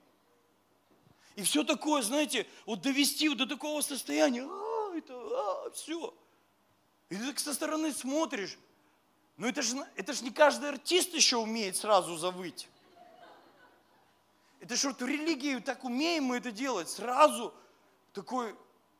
[1.36, 6.14] И все такое, знаете, вот довести вот до такого состояния, а, это, а, все.
[7.10, 8.56] И ты так со стороны смотришь,
[9.40, 12.68] ну это же это ж не каждый артист еще умеет сразу завыть.
[14.60, 16.90] Это что, в религии так умеем мы это делать?
[16.90, 17.54] Сразу
[18.12, 18.54] такой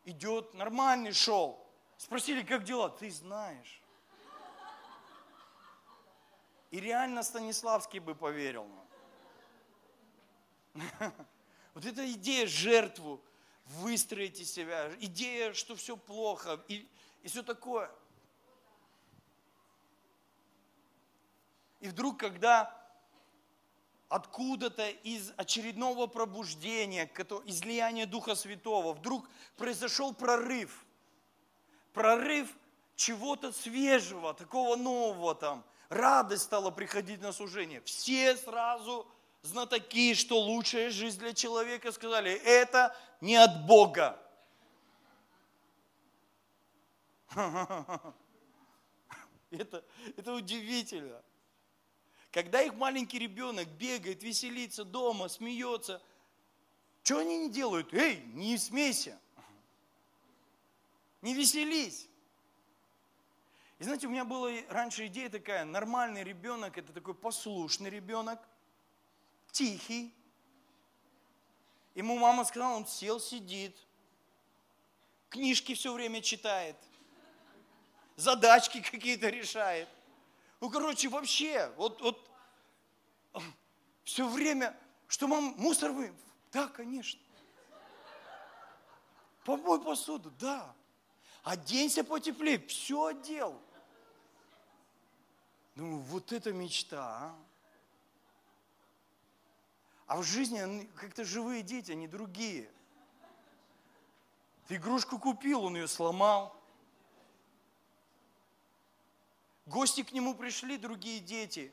[0.07, 1.62] идет нормальный шел.
[1.98, 2.88] Спросили, как дела?
[2.88, 3.83] Ты знаешь.
[6.70, 8.66] И реально Станиславский бы поверил.
[11.74, 13.22] Вот эта идея жертву,
[13.66, 16.88] выстроить из себя, идея, что все плохо и,
[17.22, 17.90] и все такое.
[21.80, 22.76] И вдруг, когда
[24.08, 27.10] откуда-то из очередного пробуждения,
[27.46, 30.84] излияния Духа Святого, вдруг произошел прорыв.
[31.92, 32.54] Прорыв
[32.96, 35.64] чего-то свежего, такого нового там.
[35.88, 37.80] Радость стала приходить на служение.
[37.82, 39.06] Все сразу
[39.42, 44.20] знатоки, что лучшая жизнь для человека, сказали, это не от Бога.
[49.50, 49.84] Это,
[50.16, 51.20] это удивительно.
[52.30, 56.00] Когда их маленький ребенок бегает, веселится дома, смеется,
[57.02, 57.92] что они не делают?
[57.92, 59.18] Эй, не смейся,
[61.22, 62.08] не веселись.
[63.78, 68.38] И знаете, у меня была раньше идея такая, нормальный ребенок, это такой послушный ребенок,
[69.50, 70.14] тихий.
[71.94, 73.76] Ему мама сказала, он сел, сидит,
[75.31, 76.76] книжки все время читает,
[78.14, 79.88] задачки какие-то решает.
[80.61, 82.31] Ну, короче, вообще, вот, вот
[84.04, 84.77] все время,
[85.08, 86.13] что мам, мусор вы?
[86.52, 87.21] Да, конечно.
[89.44, 90.75] Помой посуду, да.
[91.42, 93.61] Оденься потеплее, все одел.
[95.77, 97.38] Ну, вот это мечта, а.
[100.06, 102.69] А в жизни как-то живые дети, они другие.
[104.67, 106.60] Ты игрушку купил, он ее сломал.
[109.71, 111.73] Гости к нему пришли, другие дети.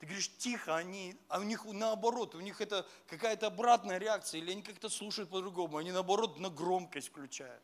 [0.00, 4.50] Ты говоришь, тихо, они, а у них наоборот, у них это какая-то обратная реакция, или
[4.50, 7.62] они как-то слушают по-другому, они наоборот на громкость включают.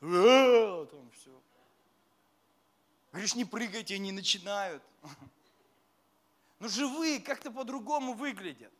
[0.00, 1.30] «Э, там все.
[3.12, 4.82] Говоришь, не прыгайте, они начинают.
[6.58, 8.72] Но живые как-то по-другому выглядят.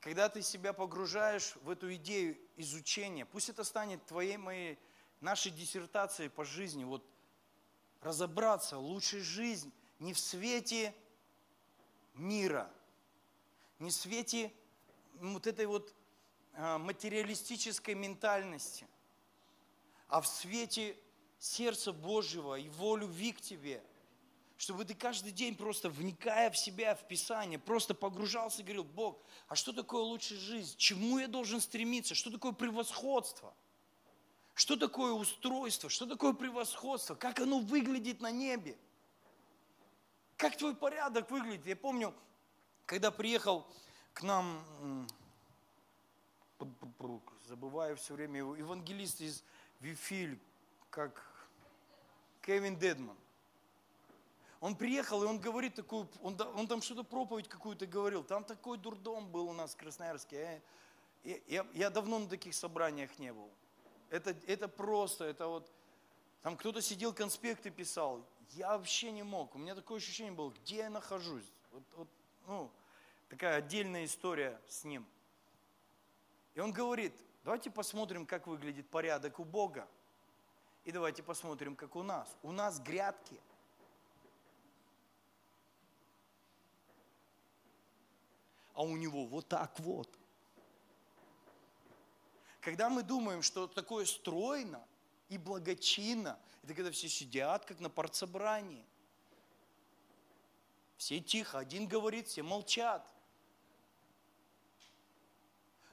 [0.00, 4.78] Когда ты себя погружаешь в эту идею изучения, пусть это станет твоей, моей,
[5.20, 7.04] нашей диссертацией по жизни, вот
[8.00, 10.94] разобраться, лучшей жизнь не в свете
[12.14, 12.70] мира,
[13.78, 14.50] не в свете
[15.14, 15.94] вот этой вот
[16.54, 18.86] а, материалистической ментальности,
[20.08, 20.96] а в свете
[21.38, 23.82] сердца Божьего, Его любви к тебе–
[24.60, 29.18] чтобы ты каждый день просто вникая в себя, в Писание, просто погружался и говорил, Бог,
[29.48, 30.76] а что такое лучшая жизнь?
[30.76, 32.14] Чему я должен стремиться?
[32.14, 33.54] Что такое превосходство?
[34.52, 35.88] Что такое устройство?
[35.88, 37.14] Что такое превосходство?
[37.14, 38.76] Как оно выглядит на небе?
[40.36, 41.64] Как твой порядок выглядит?
[41.64, 42.14] Я помню,
[42.84, 43.66] когда приехал
[44.12, 44.62] к нам,
[47.46, 49.42] забываю все время, евангелист из
[49.80, 50.38] Вифиль,
[50.90, 51.48] как
[52.42, 53.16] Кевин Дедман.
[54.60, 58.22] Он приехал, и он говорит такую, он, он там что-то проповедь какую-то говорил.
[58.22, 60.62] Там такой дурдом был у нас в Красноярске.
[61.24, 63.48] Я, я, я давно на таких собраниях не был.
[64.10, 65.70] Это, это просто, это вот,
[66.42, 68.22] там кто-то сидел, конспекты писал.
[68.50, 69.54] Я вообще не мог.
[69.54, 71.50] У меня такое ощущение было, где я нахожусь.
[71.72, 72.08] Вот, вот,
[72.46, 72.70] ну,
[73.30, 75.06] такая отдельная история с ним.
[76.54, 79.88] И он говорит, давайте посмотрим, как выглядит порядок у Бога.
[80.84, 82.28] И давайте посмотрим, как у нас.
[82.42, 83.40] У нас грядки–
[88.80, 90.08] а у него вот так вот.
[92.62, 94.82] Когда мы думаем, что такое стройно
[95.28, 98.86] и благочинно, это когда все сидят, как на партсобрании.
[100.96, 103.06] Все тихо, один говорит, все молчат.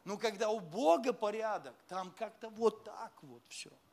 [0.06, 3.70] Но когда у Бога порядок, там как-то вот так вот все–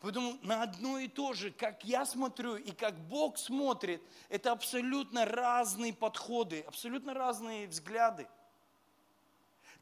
[0.00, 5.26] Поэтому на одно и то же, как я смотрю и как Бог смотрит, это абсолютно
[5.26, 8.26] разные подходы, абсолютно разные взгляды.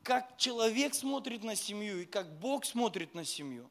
[0.02, 3.70] Как человек смотрит на семью и как Бог смотрит на семью.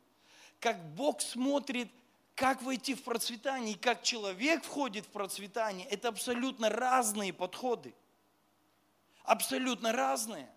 [0.61, 1.91] Как Бог смотрит,
[2.33, 7.93] как войти в процветание и как человек входит в процветание, это абсолютно разные подходы.
[9.23, 10.49] Абсолютно разные.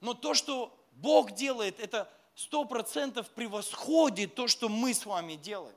[0.00, 5.76] Но то, что Бог делает, это сто процентов превосходит то, что мы с вами делаем.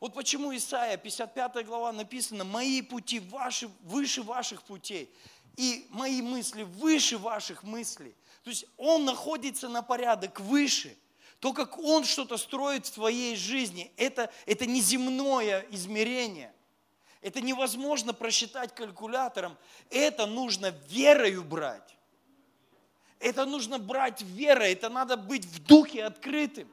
[0.00, 5.08] Вот почему Исаия, 55 глава написано, «Мои пути ваши, выше ваших путей,
[5.56, 8.14] и мои мысли выше ваших мыслей».
[8.42, 10.96] То есть Он находится на порядок выше.
[11.38, 16.52] То, как Он что-то строит в твоей жизни, это, это неземное измерение.
[17.20, 19.56] Это невозможно просчитать калькулятором.
[19.90, 21.96] Это нужно верою брать.
[23.22, 26.68] Это нужно брать верой, это надо быть в духе открытым.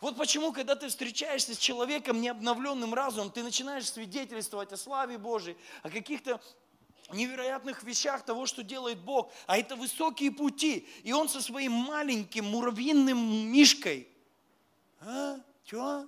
[0.00, 5.56] Вот почему, когда ты встречаешься с человеком необновленным разумом, ты начинаешь свидетельствовать о славе Божьей,
[5.84, 6.40] о каких-то
[7.12, 9.32] невероятных вещах того, что делает Бог.
[9.46, 10.88] А это высокие пути.
[11.04, 14.08] И он со своим маленьким муравьиным мишкой.
[15.00, 15.38] А?
[15.64, 16.06] Чего?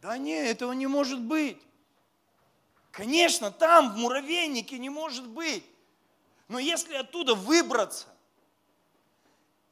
[0.00, 1.58] Да нет, этого не может быть.
[2.92, 5.64] Конечно, там, в муравейнике, не может быть.
[6.48, 8.06] Но если оттуда выбраться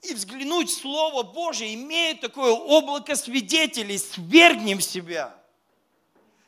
[0.03, 5.35] и взглянуть в Слово Божие, имея такое облако свидетелей, свергнем себя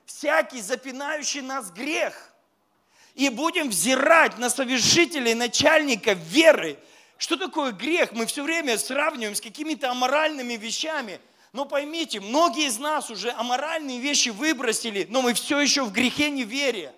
[0.07, 2.33] всякий запинающий нас грех
[3.15, 6.79] и будем взирать на совершителей, начальника веры.
[7.19, 8.13] Что такое грех?
[8.13, 11.21] Мы все время сравниваем с какими-то аморальными вещами.
[11.53, 16.31] Но поймите, многие из нас уже аморальные вещи выбросили, но мы все еще в грехе
[16.31, 16.95] неверия.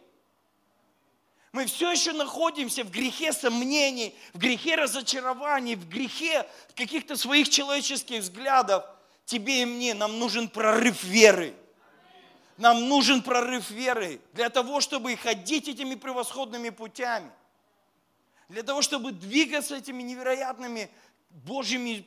[1.54, 8.22] Мы все еще находимся в грехе сомнений, в грехе разочарований, в грехе каких-то своих человеческих
[8.22, 8.84] взглядов.
[9.24, 11.54] Тебе и мне нам нужен прорыв веры.
[12.56, 17.30] Нам нужен прорыв веры для того, чтобы ходить этими превосходными путями.
[18.48, 20.90] Для того, чтобы двигаться этими невероятными
[21.30, 22.04] Божьими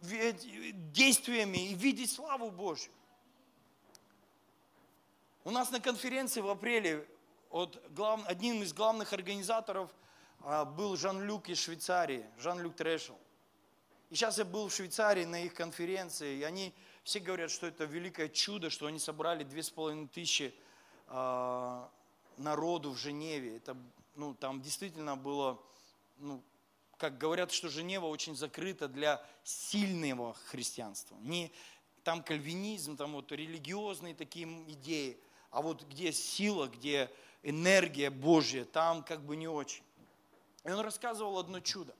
[0.00, 2.90] действиями и видеть славу Божью.
[5.44, 7.06] У нас на конференции в апреле
[7.50, 9.90] вот глав, одним из главных организаторов
[10.40, 13.18] а, был Жан-Люк из Швейцарии, Жан-Люк Трешел.
[14.10, 16.74] И сейчас я был в Швейцарии на их конференции, и они
[17.04, 20.54] все говорят, что это великое чудо, что они собрали две с половиной тысячи
[21.08, 21.86] э,
[22.36, 23.56] народу в Женеве.
[23.56, 23.76] Это,
[24.14, 25.60] ну, там действительно было,
[26.18, 26.42] ну,
[26.96, 31.16] как говорят, что Женева очень закрыта для сильного христианства.
[31.20, 31.52] Не
[32.02, 35.18] там кальвинизм, там вот религиозные такие идеи,
[35.50, 37.10] а вот где сила, где
[37.42, 39.82] энергия Божья, там как бы не очень.
[40.64, 41.94] И он рассказывал одно чудо.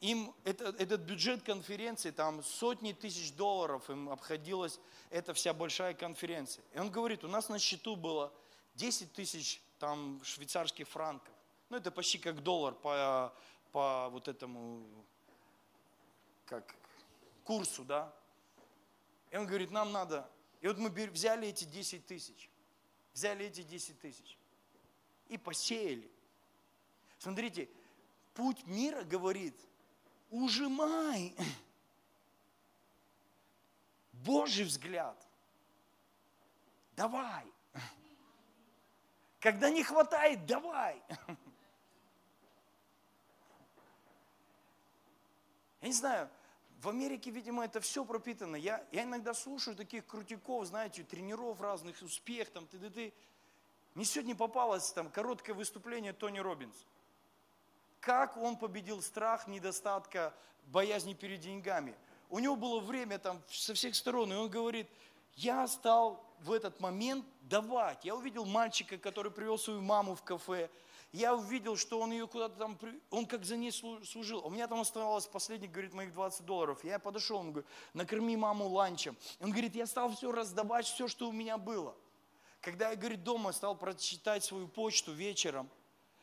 [0.00, 4.78] Им это, этот бюджет конференции, там сотни тысяч долларов им обходилась
[5.10, 6.64] эта вся большая конференция.
[6.72, 8.32] И он говорит, у нас на счету было
[8.76, 11.34] 10 тысяч там швейцарских франков.
[11.68, 13.32] Ну, это почти как доллар по,
[13.72, 14.86] по вот этому
[16.46, 16.74] как,
[17.44, 18.12] курсу, да.
[19.30, 20.28] И он говорит, нам надо.
[20.60, 22.47] И вот мы взяли эти 10 тысяч.
[23.18, 24.38] Взяли эти 10 тысяч.
[25.26, 26.08] И посеяли.
[27.18, 27.68] Смотрите,
[28.32, 29.60] путь мира говорит,
[30.30, 31.34] ужимай.
[34.12, 35.20] Божий взгляд.
[36.94, 37.52] Давай.
[39.40, 41.02] Когда не хватает, давай.
[45.80, 46.30] Я не знаю,
[46.78, 48.54] в Америке, видимо, это все пропитано.
[48.54, 53.12] Я, я иногда слушаю таких крутиков, знаете, тренеров разных, успех, там, ты, ты, ты.
[53.94, 56.86] Мне сегодня попалось там короткое выступление Тони Робинс.
[57.98, 60.32] Как он победил страх, недостатка,
[60.66, 61.96] боязни перед деньгами.
[62.30, 64.88] У него было время там со всех сторон, и он говорит,
[65.34, 68.04] я стал в этот момент давать.
[68.04, 70.70] Я увидел мальчика, который привел свою маму в кафе.
[71.12, 72.78] Я увидел, что он ее куда-то там,
[73.10, 74.44] он как за ней служил.
[74.44, 76.84] У меня там оставалось последний, говорит, моих 20 долларов.
[76.84, 79.16] Я подошел, он говорит, накорми маму ланчем.
[79.40, 81.96] Он говорит, я стал все раздавать, все, что у меня было.
[82.60, 85.70] Когда я, говорит, дома стал прочитать свою почту вечером,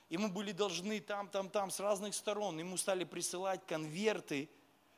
[0.10, 2.60] ему были должны там, там, там, с разных сторон.
[2.60, 4.50] Ему стали присылать конверты,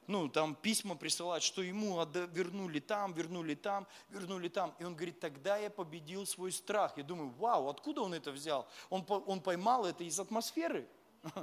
[0.08, 2.01] ну, там письма присылать, что ему
[2.32, 4.74] вернули там, вернули там, вернули там.
[4.80, 6.97] И он говорит, тогда я победил свой страх.
[6.97, 8.70] Я думаю, вау, откуда он это взял?
[8.89, 10.88] Он, он поймал это из атмосферы.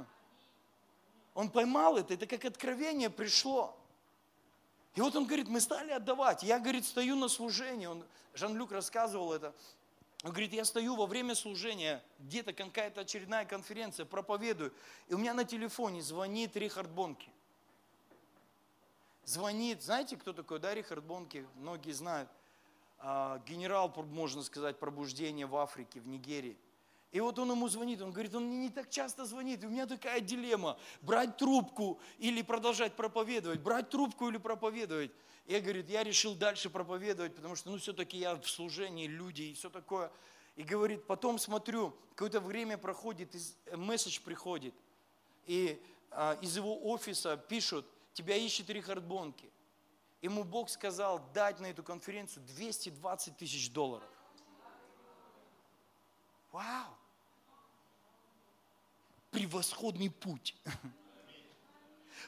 [1.35, 3.77] Он поймал это, это как откровение пришло.
[4.93, 6.43] И вот он говорит, мы стали отдавать.
[6.43, 7.87] Я, говорит, стою на служении.
[7.87, 8.05] Он,
[8.35, 9.53] Жан-Люк рассказывал это.
[10.23, 14.73] Он говорит, я стою во время служения, где-то какая-то очередная конференция, проповедую.
[15.09, 17.29] И у меня на телефоне звонит Рихард Бонки
[19.25, 22.29] звонит, знаете, кто такой, да, Рихард Бонки, многие знают,
[22.99, 26.57] а, генерал, можно сказать, пробуждения в Африке, в Нигерии.
[27.11, 29.85] И вот он ему звонит, он говорит, он мне не так часто звонит, у меня
[29.85, 35.11] такая дилемма, брать трубку или продолжать проповедовать, брать трубку или проповедовать.
[35.45, 39.43] И я, говорит, я решил дальше проповедовать, потому что, ну, все-таки я в служении, люди
[39.43, 40.11] и все такое.
[40.55, 43.35] И говорит, потом смотрю, какое-то время проходит,
[43.73, 44.73] месседж приходит,
[45.45, 47.85] и а, из его офиса пишут,
[48.15, 49.51] тебя ищет Рихард Бонки.
[50.21, 54.09] Ему Бог сказал дать на эту конференцию 220 тысяч долларов.
[56.51, 56.95] Вау!
[59.29, 60.55] Превосходный путь.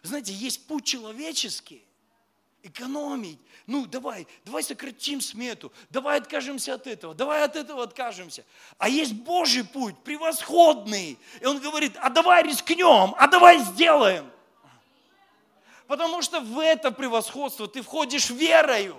[0.04, 1.84] Знаете, есть путь человеческий,
[2.62, 3.40] экономить.
[3.66, 8.44] Ну, давай, давай сократим смету, давай откажемся от этого, давай от этого откажемся.
[8.78, 11.18] А есть Божий путь, превосходный.
[11.40, 14.30] И он говорит, а давай рискнем, а давай сделаем.
[15.88, 18.98] Потому что в это превосходство ты входишь верою.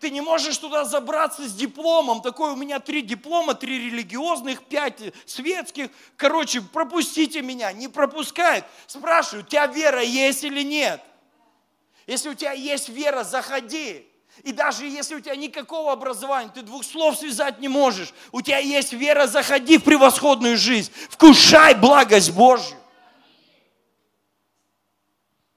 [0.00, 2.22] Ты не можешь туда забраться с дипломом.
[2.22, 5.90] Такой у меня три диплома, три религиозных, пять светских.
[6.16, 7.70] Короче, пропустите меня.
[7.72, 8.64] Не пропускают.
[8.86, 11.02] Спрашивают, у тебя вера есть или нет?
[12.06, 14.06] Если у тебя есть вера, заходи.
[14.42, 18.58] И даже если у тебя никакого образования, ты двух слов связать не можешь, у тебя
[18.58, 22.79] есть вера, заходи в превосходную жизнь, вкушай благость Божью.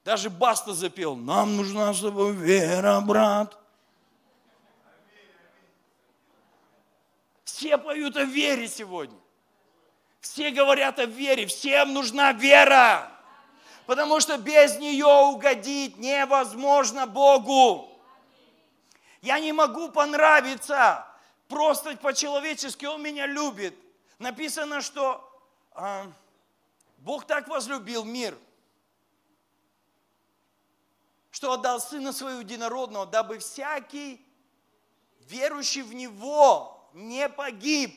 [0.04, 3.58] Даже Баста запел, нам нужна с тобой вера, брат.
[7.44, 9.16] Все поют о вере сегодня.
[10.20, 13.10] Все говорят о вере, всем нужна вера.
[13.86, 17.88] Потому что без нее угодить невозможно Богу.
[19.22, 21.06] Я не могу понравиться
[21.48, 23.74] просто по-человечески, Он меня любит.
[24.18, 25.26] Написано, что
[25.74, 26.04] э,
[26.98, 28.36] Бог так возлюбил мир–
[31.34, 34.24] что отдал Сына Своего Единородного, дабы всякий,
[35.26, 37.92] верующий в Него, не погиб,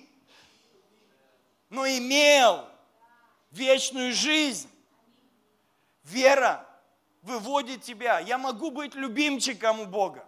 [1.70, 2.68] но имел
[3.52, 4.68] вечную жизнь.
[6.02, 6.68] Вера
[7.22, 8.20] выводит тебя.
[8.20, 10.28] Я могу быть любимчиком у Бога.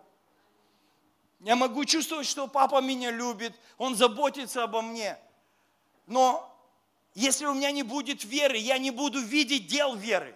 [1.40, 5.18] Я могу чувствовать, что папа меня любит, он заботится обо мне.
[6.06, 6.48] Но
[7.16, 10.36] если у меня не будет веры, я не буду видеть дел веры.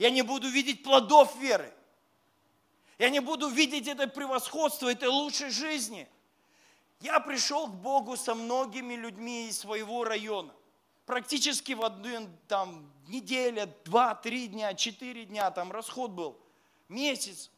[0.00, 1.72] Я не буду видеть плодов веры.
[2.98, 6.08] Я не буду видеть это превосходство, этой лучшей жизни.
[7.00, 10.52] Я пришел к Богу со многими людьми из своего района.
[11.06, 16.36] Практически в одну там, неделя, два, три дня, четыре дня, там расход был,
[16.88, 17.50] месяц.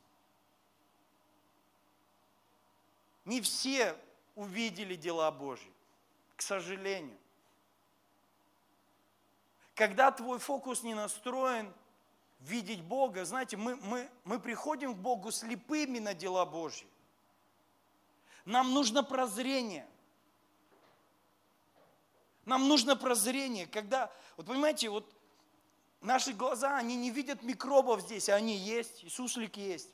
[3.24, 3.96] Не все
[4.34, 5.72] увидели дела Божьи,
[6.36, 7.16] к сожалению.
[9.74, 11.72] Когда твой фокус не настроен
[12.40, 16.86] видеть Бога, знаете, мы, мы, мы приходим к Богу слепыми на дела Божьи.
[18.44, 19.86] Нам нужно прозрение.
[22.44, 25.14] Нам нужно прозрение, когда, вот понимаете, вот
[26.00, 29.90] наши глаза, они не видят микробов здесь, а они есть, и суслик есть.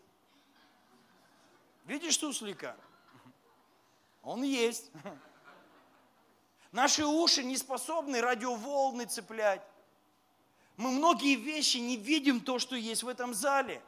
[1.85, 2.77] Видишь суслика?
[4.23, 4.91] Он есть.
[6.73, 9.63] Наши уши не способны радиоволны цеплять.
[10.77, 13.83] Мы многие вещи не видим то, что есть в этом зале,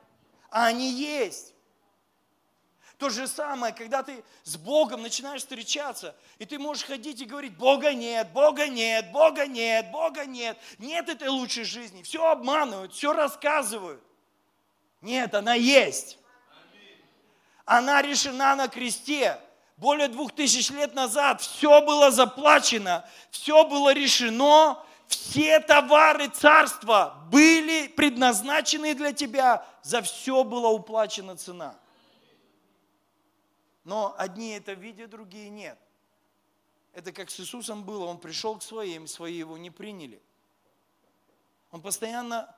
[0.50, 1.54] а они есть.
[2.98, 7.56] То же самое, когда ты с Богом начинаешь встречаться, и ты можешь ходить и говорить,
[7.56, 12.02] Бога нет, Бога нет, Бога нет, Бога нет, нет этой лучшей жизни.
[12.02, 14.02] Все обманывают, все рассказывают.
[15.00, 16.18] Нет, она есть.
[17.64, 19.38] Она решена на кресте.
[19.76, 27.88] Более двух тысяч лет назад все было заплачено, все было решено, все товары царства были
[27.88, 31.78] предназначены для тебя, за все была уплачена цена.
[33.84, 35.78] Но одни это видят, другие нет.
[36.92, 40.20] Это как с Иисусом было, Он пришел к своим, свои его не приняли.
[41.70, 42.54] Он постоянно,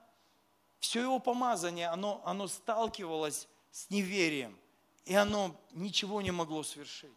[0.80, 4.58] все его помазание, оно, оно сталкивалось с неверием,
[5.04, 7.12] и оно ничего не могло свершить.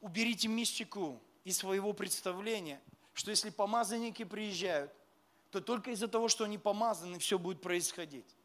[0.00, 2.80] Уберите мистику, из своего представления,
[3.12, 4.92] что если помазанники приезжают,
[5.50, 8.36] то только из-за того, что они помазаны, все будет происходить.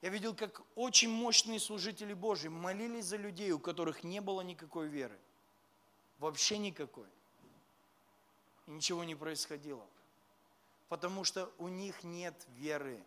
[0.00, 4.86] Я видел, как очень мощные служители Божьи молились за людей, у которых не было никакой
[4.86, 5.18] веры.
[6.20, 7.08] Вообще никакой.
[8.68, 9.84] И ничего не происходило.
[10.88, 13.02] Потому что у них нет веры.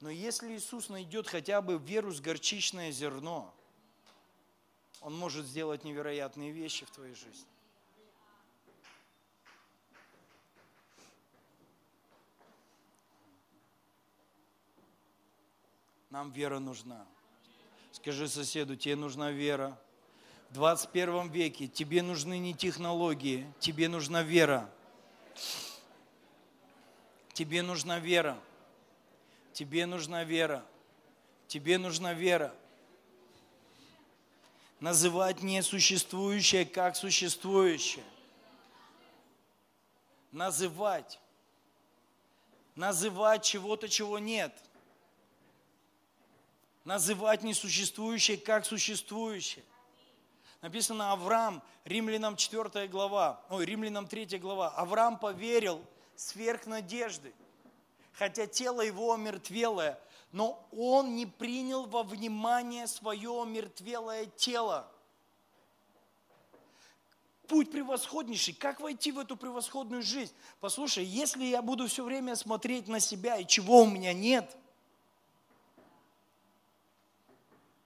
[0.00, 3.54] Но если Иисус найдет хотя бы веру с горчичное зерно–
[5.00, 7.46] он может сделать невероятные вещи в твоей жизни.
[16.10, 17.04] Нам вера нужна.
[17.92, 19.78] Скажи соседу, тебе нужна вера.
[20.50, 24.70] В 21 веке тебе нужны не технологии, тебе нужна вера.
[27.34, 28.38] Тебе нужна вера.
[29.52, 30.64] Тебе нужна вера.
[31.48, 32.54] Тебе нужна вера
[34.80, 38.04] называть несуществующее как существующее.
[40.32, 41.18] Называть.
[42.74, 44.52] Называть чего-то, чего нет.
[46.84, 49.64] Называть несуществующее как существующее.
[50.60, 54.70] Написано Авраам, Римлянам 4 глава, ой, Римлянам 3 глава.
[54.70, 55.84] Авраам поверил
[56.16, 57.32] сверх надежды,
[58.12, 59.98] хотя тело его омертвелое,
[60.32, 64.90] но он не принял во внимание свое мертвелое тело.
[67.48, 68.54] Путь превосходнейший.
[68.54, 70.32] Как войти в эту превосходную жизнь?
[70.60, 74.56] Послушай, если я буду все время смотреть на себя и чего у меня нет,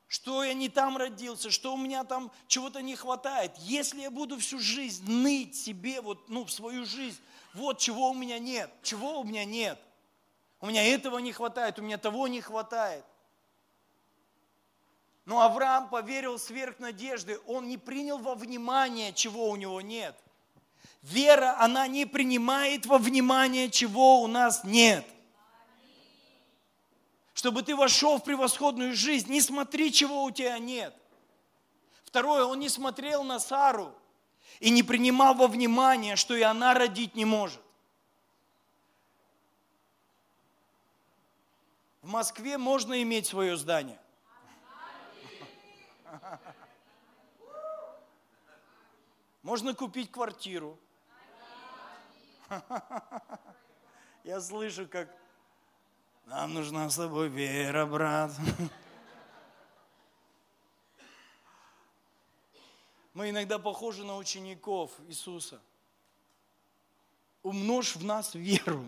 [0.08, 3.52] что я не там родился, что у меня там чего-то не хватает.
[3.58, 7.20] Если я буду всю жизнь ныть себе, вот, ну, в свою жизнь,
[7.52, 9.78] вот чего у меня нет, чего у меня нет–
[10.60, 13.04] у меня этого не хватает, у меня того не хватает.
[15.24, 20.16] Но Авраам поверил сверх надежды, он не принял во внимание, чего у него нет.
[21.02, 25.06] Вера, она не принимает во внимание, чего у нас нет.
[27.32, 30.94] Чтобы ты вошел в превосходную жизнь, не смотри, чего у тебя нет.
[32.04, 33.94] Второе, он не смотрел на Сару
[34.58, 37.62] и не принимал во внимание, что и она родить не может.
[42.02, 44.00] В Москве можно иметь свое здание.
[49.42, 50.78] Можно купить квартиру.
[54.24, 55.08] Я слышу, как
[56.26, 58.32] нам нужна с тобой вера, брат.
[63.12, 65.60] Мы иногда похожи на учеников Иисуса.
[67.42, 68.84] Умножь в нас веру.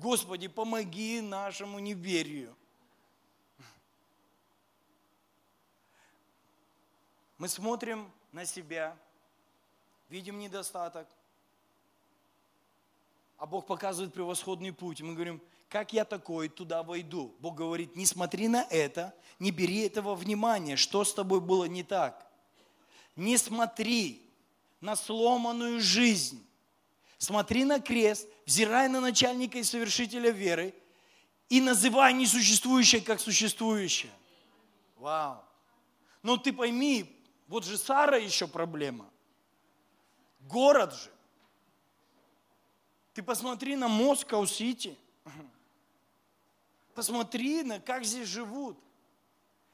[0.00, 2.54] Господи, помоги нашему неверию.
[7.36, 8.96] Мы смотрим на себя,
[10.08, 11.08] видим недостаток,
[13.38, 15.00] а Бог показывает превосходный путь.
[15.00, 17.34] Мы говорим, как я такой туда войду?
[17.40, 21.82] Бог говорит, не смотри на это, не бери этого внимания, что с тобой было не
[21.82, 22.24] так.
[23.16, 24.30] Не смотри
[24.80, 26.47] на сломанную жизнь.
[27.18, 30.72] Смотри на крест, взирай на начальника и совершителя веры
[31.48, 34.12] и называй несуществующее как существующее.
[34.96, 35.44] Вау.
[36.22, 39.10] Но ты пойми, вот же Сара еще проблема.
[40.40, 41.10] Город же.
[43.14, 44.96] Ты посмотри на Москва-Сити.
[46.94, 48.78] Посмотри на, как здесь живут.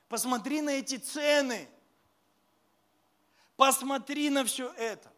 [0.09, 1.69] Посмотри на эти цены.
[3.57, 5.14] Посмотри на все это.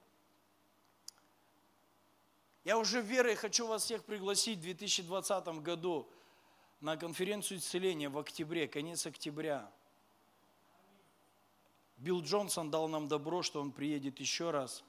[2.66, 6.08] Я уже верой хочу вас всех пригласить в 2020 году
[6.80, 9.70] на конференцию исцеления в октябре, конец октября.
[11.96, 14.82] Билл Джонсон дал нам добро, что он приедет еще раз.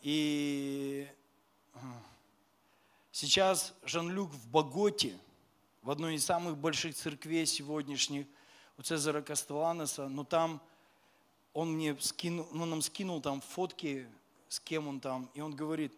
[0.00, 1.06] И
[3.10, 5.14] сейчас Жан-Люк в Боготе,
[5.82, 8.26] в одной из самых больших церквей сегодняшних,
[8.78, 10.62] у Цезаря Кастеланеса, но там
[11.52, 14.08] он мне скинул, он нам скинул там фотки,
[14.48, 15.92] с кем он там, и он говорит,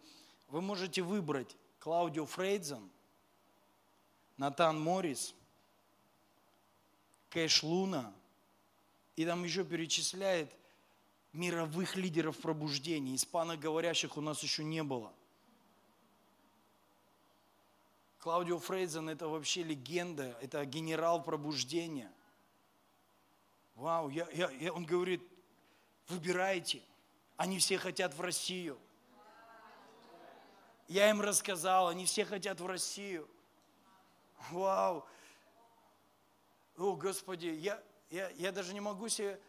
[0.47, 2.89] вы можете выбрать Клаудио Фрейдзен,
[4.37, 5.33] Натан Моррис,
[7.29, 8.13] Кэш Луна,
[9.15, 10.51] и там еще перечисляет
[11.33, 13.15] мировых лидеров пробуждения.
[13.15, 15.13] Испаноговорящих у нас еще не было.
[18.19, 22.11] Клаудио Фрейзен– это вообще легенда, это генерал пробуждения.
[23.75, 25.21] Вау, я, я, я, он говорит,
[26.07, 26.81] выбирайте.
[27.37, 28.79] Они все хотят в Россию.
[30.87, 33.27] Я им рассказал, они все хотят в Россию.
[34.51, 35.05] Вау.
[36.77, 39.39] О, Господи, я, я, я даже не могу себе,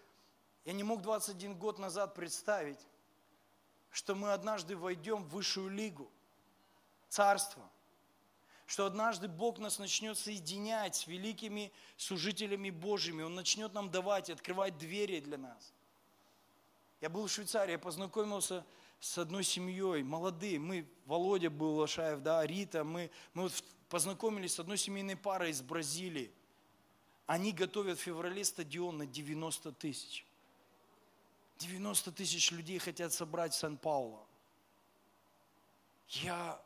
[0.64, 2.80] я не мог 21 год назад представить,
[3.91, 6.11] что мы однажды войдем в высшую лигу,
[7.09, 7.68] царство,
[8.66, 14.76] что однажды Бог нас начнет соединять с великими служителями Божьими, Он начнет нам давать, открывать
[14.78, 15.72] двери для нас.
[17.01, 18.64] Я был в Швейцарии, я познакомился с
[19.18, 24.78] одной семьей, молодые, мы, Володя был Лошаев, да, Рита, мы, мы вот познакомились с одной
[24.78, 26.32] семейной парой из Бразилии.
[27.26, 30.24] Они готовят в феврале стадион на 90 тысяч.
[31.59, 34.24] 90 тысяч людей хотят собрать в Сан-Пауло.
[36.09, 36.61] Я,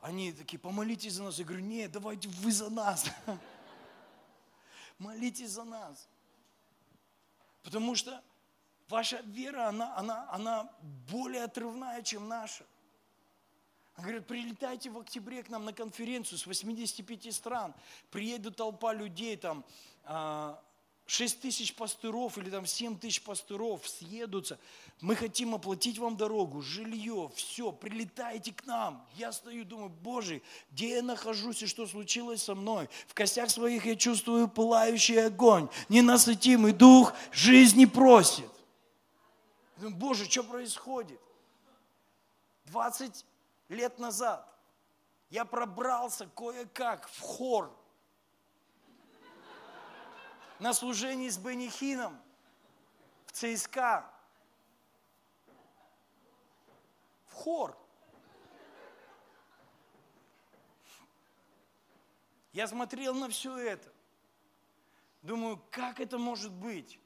[0.00, 1.38] они такие, помолитесь за нас.
[1.38, 3.06] Я говорю, нет, давайте вы за нас.
[4.98, 6.08] Молитесь за нас.
[7.62, 8.22] Потому что
[8.90, 10.70] ваша вера, она, она, она
[11.10, 12.64] более отрывная, чем наша.
[13.96, 17.74] Он говорит, прилетайте в октябре к нам на конференцию с 85 стран.
[18.10, 19.64] Приедет толпа людей, там
[20.04, 20.58] 6 а,
[21.42, 24.58] тысяч пастыров или там 7 тысяч пастыров съедутся.
[25.02, 29.06] Мы хотим оплатить вам дорогу, жилье, все, прилетайте к нам.
[29.16, 32.88] Я стою, думаю, Боже, где я нахожусь и что случилось со мной?
[33.06, 38.50] В костях своих я чувствую пылающий огонь, ненасытимый дух жизни просит.
[39.80, 41.18] Думаю, Боже, что происходит?
[42.66, 43.24] 20
[43.70, 44.46] лет назад
[45.30, 47.74] я пробрался кое-как в хор
[50.58, 52.20] на служении с Бенихином
[53.24, 54.04] в ЦСКА.
[57.28, 57.74] В хор.
[62.52, 63.90] Я смотрел на все это.
[65.22, 67.00] Думаю, как это может быть?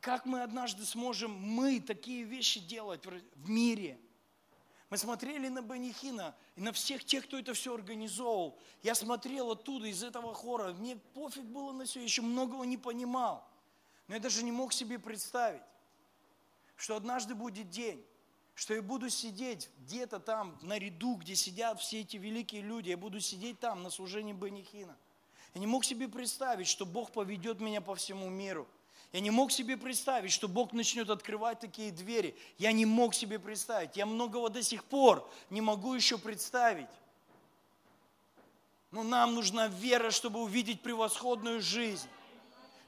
[0.00, 3.98] Как мы однажды сможем мы такие вещи делать в мире–
[4.90, 8.58] мы смотрели на Банихина и на всех тех, кто это все организовал.
[8.82, 10.72] Я смотрел оттуда, из этого хора.
[10.72, 13.48] Мне пофиг было на все, еще многого не понимал.
[14.08, 15.62] Но я даже не мог себе представить,
[16.74, 18.04] что однажды будет день,
[18.56, 22.88] что я буду сидеть где-то там на ряду, где сидят все эти великие люди.
[22.88, 24.96] Я буду сидеть там на служении Банихина.
[25.54, 28.66] Я не мог себе представить, что Бог поведет меня по всему миру–
[29.12, 32.36] я не мог себе представить, что Бог начнет открывать такие двери.
[32.58, 33.96] Я не мог себе представить.
[33.96, 36.86] Я многого до сих пор не могу еще представить.
[38.92, 42.08] Но нам нужна вера, чтобы увидеть превосходную жизнь.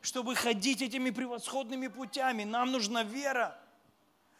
[0.01, 2.45] Чтобы ходить этими превосходными путями.
[2.45, 3.59] Нам нужна вера.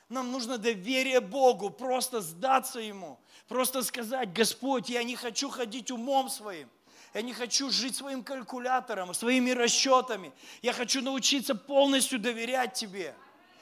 [0.09, 3.19] Нам нужно доверие Богу, просто сдаться Ему,
[3.49, 6.69] просто сказать, Господь, я не хочу ходить умом своим,
[7.15, 10.33] я не хочу жить своим калькулятором, своими расчетами.
[10.63, 13.15] Я хочу научиться полностью доверять Тебе.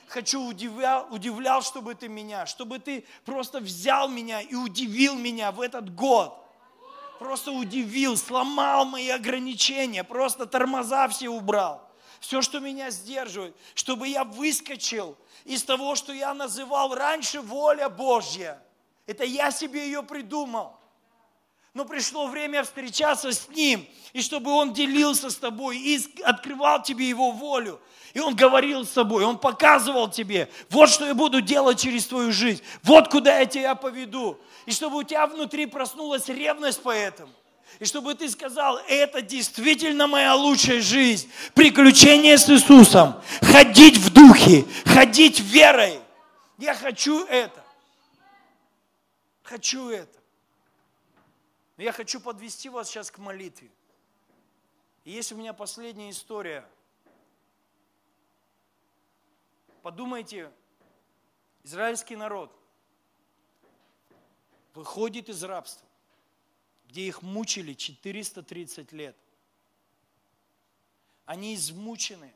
[0.07, 5.61] Хочу удивлял, удивлял, чтобы Ты меня, чтобы Ты просто взял меня и удивил меня в
[5.61, 6.37] этот год.
[7.19, 11.91] Просто удивил, сломал мои ограничения, просто тормоза все убрал.
[12.21, 18.63] Все, что меня сдерживает, чтобы я выскочил из того, что я называл раньше воля Божья.
[19.07, 20.80] Это я себе ее придумал.
[21.73, 27.09] Но пришло время встречаться с Ним, и чтобы Он делился с тобой и открывал тебе
[27.09, 27.81] Его волю.
[28.13, 32.33] И Он говорил с тобой, Он показывал тебе, вот что я буду делать через твою
[32.33, 34.37] жизнь, вот куда я тебя поведу.
[34.67, 37.33] И чтобы у тебя внутри проснулась ревность по этому.
[37.79, 41.31] И чтобы ты сказал, это действительно моя лучшая жизнь.
[41.55, 43.15] Приключение с Иисусом.
[43.41, 46.01] Ходить в духе, ходить верой.
[46.59, 47.65] Я хочу это.
[49.43, 50.20] Хочу это.
[51.81, 53.71] Но я хочу подвести вас сейчас к молитве.
[55.05, 56.69] И есть у меня последняя история.
[59.81, 60.53] Подумайте,
[61.63, 62.55] израильский народ
[64.75, 65.89] выходит из рабства,
[66.87, 69.17] где их мучили 430 лет.
[71.25, 72.31] Они измучены.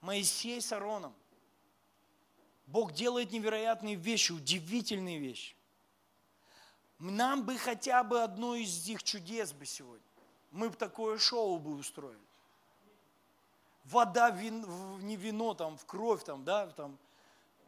[0.00, 1.14] Моисей с Ароном.
[2.66, 5.54] Бог делает невероятные вещи, удивительные вещи.
[7.00, 10.04] Нам бы хотя бы одно из их чудес бы сегодня.
[10.50, 12.20] Мы бы такое шоу бы устроили.
[13.84, 14.64] Вода, вин,
[15.00, 16.98] не вино, там, в кровь, там, да, там,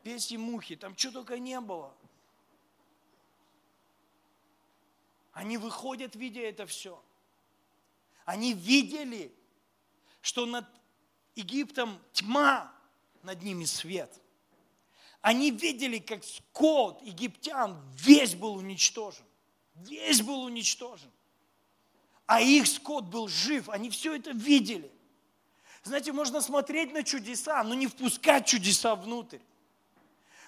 [0.03, 1.95] песни мухи, там что только не было.
[5.33, 7.03] Они выходят, видя это все.
[8.27, 9.35] Они видели,
[10.21, 10.67] что над
[11.35, 12.71] Египтом тьма,
[13.23, 14.22] над ними свет.
[15.23, 19.25] Они видели, как скот египтян весь был уничтожен.
[19.77, 21.11] Весь был уничтожен.
[22.27, 23.69] А их скот был жив.
[23.69, 24.91] Они все это видели.
[25.85, 29.39] Знаете, можно смотреть на чудеса, но не впускать чудеса внутрь.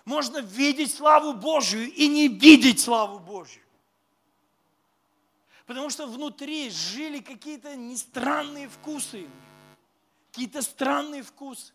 [0.05, 3.63] Можно видеть славу Божью и не видеть славу Божью.
[5.67, 9.29] Потому что внутри жили какие-то не странные вкусы.
[10.33, 11.73] Какие-то странные вкусы.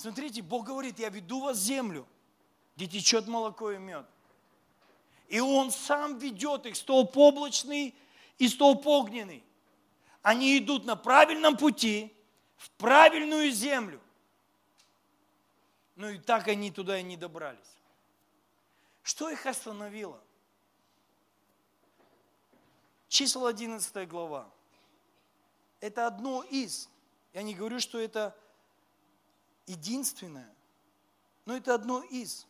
[0.00, 2.06] Смотрите, Бог говорит, я веду вас в землю,
[2.74, 4.06] где течет молоко и мед.
[5.28, 7.94] И Он сам ведет их, столб облачный
[8.38, 9.44] и столб огненный.
[10.22, 12.16] Они идут на правильном пути,
[12.56, 14.00] в правильную землю.
[15.96, 17.60] Ну и так они туда и не добрались.
[19.02, 20.18] Что их остановило?
[23.08, 24.48] Числа 11 глава.
[25.80, 26.88] Это одно из.
[27.34, 28.34] Я не говорю, что это
[29.70, 30.52] единственное,
[31.46, 32.46] но это одно из.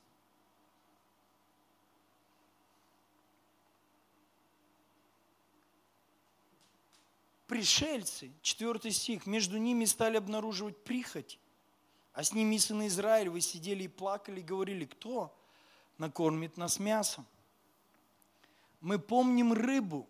[7.46, 11.38] Пришельцы, 4 стих, между ними стали обнаруживать прихоть,
[12.12, 15.36] а с ними сыны Израиль, вы сидели и плакали, и говорили, кто
[15.98, 17.26] накормит нас мясом?
[18.80, 20.08] Мы помним рыбу,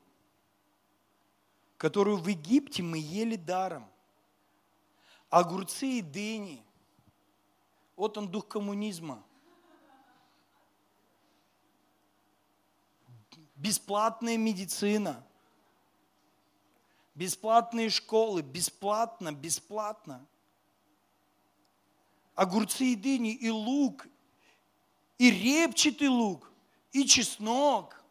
[1.78, 3.88] которую в Египте мы ели даром,
[5.30, 6.62] огурцы и дыни–
[8.00, 9.22] вот он дух коммунизма.
[13.56, 15.22] Бесплатная медицина.
[17.14, 18.40] Бесплатные школы.
[18.40, 20.26] Бесплатно, бесплатно.
[22.34, 24.06] Огурцы и дыни, и лук,
[25.18, 26.50] и репчатый лук,
[26.92, 28.02] и чеснок.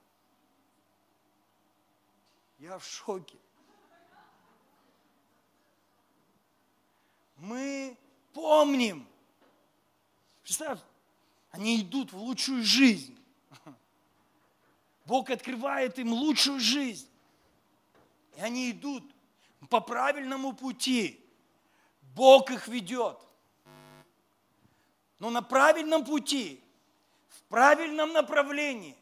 [2.59, 3.39] Я в шоке.
[7.37, 7.97] Мы
[8.33, 9.08] помним,
[10.49, 10.79] Представь,
[11.51, 13.15] они идут в лучшую жизнь.
[15.05, 17.07] Бог открывает им лучшую жизнь.
[18.35, 19.03] И они идут
[19.69, 21.23] по правильному пути.
[22.15, 23.19] Бог их ведет.
[25.19, 26.59] Но на правильном пути,
[27.27, 28.97] в правильном направлении,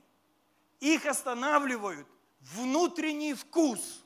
[0.82, 2.10] их останавливают
[2.42, 4.04] внутренний вкус,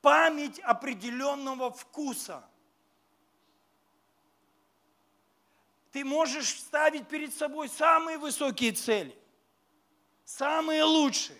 [0.00, 2.48] память определенного вкуса–
[5.92, 9.16] Ты можешь ставить перед собой самые высокие цели,
[10.24, 11.38] самые лучшие.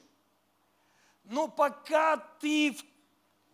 [1.24, 2.76] Но пока ты,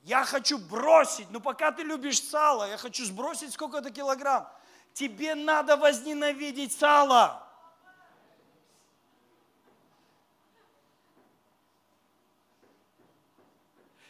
[0.05, 4.49] я хочу бросить, но пока ты любишь сало, я хочу сбросить сколько-то килограмм,
[4.95, 7.43] тебе надо возненавидеть сало.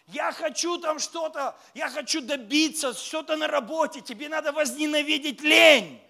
[0.07, 6.01] Я хочу там что-то, я хочу добиться, что-то на работе, тебе надо возненавидеть лень.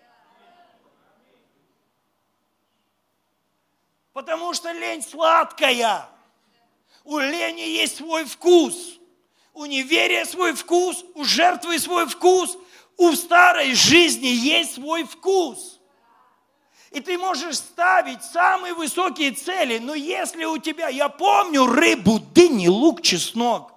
[4.17, 6.09] Потому что лень сладкая.
[7.05, 8.99] У лени есть свой вкус.
[9.53, 12.57] У неверия свой вкус, у жертвы свой вкус,
[12.97, 15.79] у старой жизни есть свой вкус.
[16.93, 22.69] И ты можешь ставить самые высокие цели, но если у тебя, я помню рыбу, дыни,
[22.69, 23.71] лук, чеснок.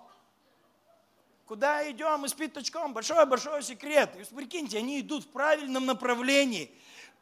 [1.48, 2.22] Куда идем?
[2.22, 2.94] Мы с пятачком.
[2.94, 4.16] Большой-большой секрет.
[4.18, 6.72] И прикиньте, они идут в правильном направлении,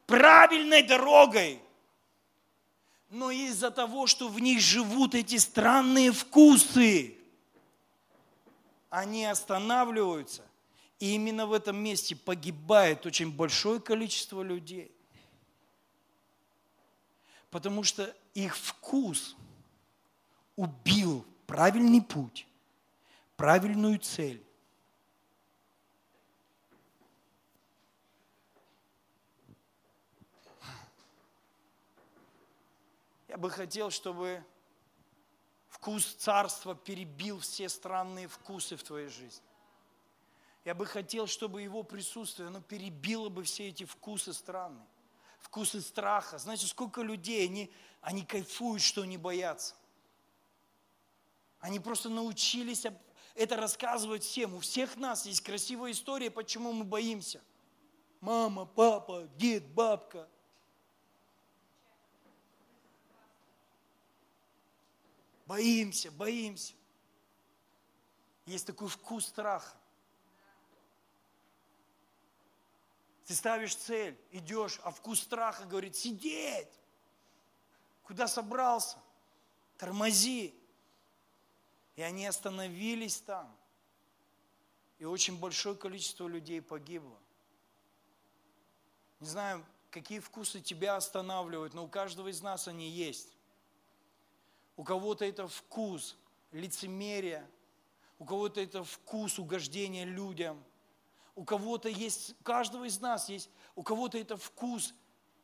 [0.05, 1.63] правильной дорогой.
[3.09, 7.15] Но из-за того, что в них живут эти странные вкусы,
[8.89, 10.43] они останавливаются.
[10.99, 14.91] И именно в этом месте погибает очень большое количество людей.
[17.49, 19.35] Потому что их вкус
[20.55, 22.47] убил правильный путь,
[23.35, 24.43] правильную цель.
[33.37, 34.43] Я бы хотел, чтобы
[35.67, 39.45] вкус царства перебил все странные вкусы в твоей жизни.
[40.65, 44.87] Я бы хотел, чтобы его присутствие, оно перебило бы все эти вкусы странные.
[45.37, 46.39] Вкусы страха.
[46.39, 47.71] Знаете, сколько людей, они,
[48.01, 49.75] они кайфуют, что не боятся.
[51.59, 52.87] Они просто научились
[53.35, 54.55] это рассказывать всем.
[54.55, 57.39] У всех нас есть красивая история, почему мы боимся.
[58.19, 60.27] Мама, папа, дед, бабка.
[65.47, 66.73] Боимся, боимся.
[68.45, 69.75] Есть такой вкус страха.
[73.25, 76.79] Ты ставишь цель, идешь, а вкус страха говорит, сидеть.
[78.03, 78.97] Куда собрался?
[79.77, 80.53] Тормози.
[81.95, 83.53] И они остановились там.
[84.99, 87.17] И очень большое количество людей погибло.
[89.19, 93.36] Не знаю, какие вкусы тебя останавливают, но у каждого из нас они есть.
[94.77, 96.15] У кого-то это вкус
[96.53, 97.45] лицемерия,
[98.17, 100.63] у кого-то это вкус угождения людям–
[101.37, 104.95] у кого-то есть, у каждого из нас есть, у кого-то это вкус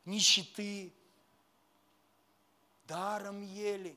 [0.04, 0.92] нищеты,
[2.88, 3.96] даром ели.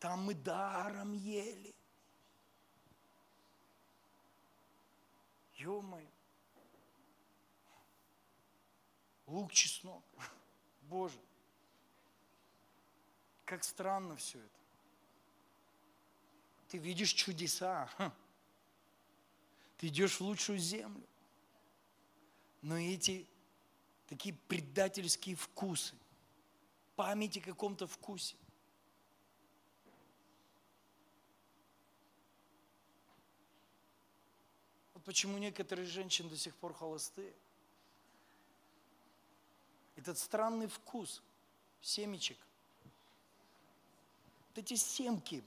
[0.00, 1.72] Там мы даром ели.
[5.54, 6.10] Ё-моё.
[9.28, 10.02] Лук, чеснок.
[10.82, 11.20] Боже.
[13.46, 14.58] Как странно все это.
[16.68, 17.88] Ты видишь чудеса.
[19.78, 21.06] Ты идешь в лучшую землю.
[22.60, 23.24] Но эти
[24.08, 25.94] такие предательские вкусы,
[26.96, 28.34] память о каком-то вкусе.
[34.94, 37.32] Вот почему некоторые женщины до сих пор холостые.
[39.94, 41.22] Этот странный вкус
[41.80, 42.38] семечек.
[44.56, 45.44] Вот эти семки,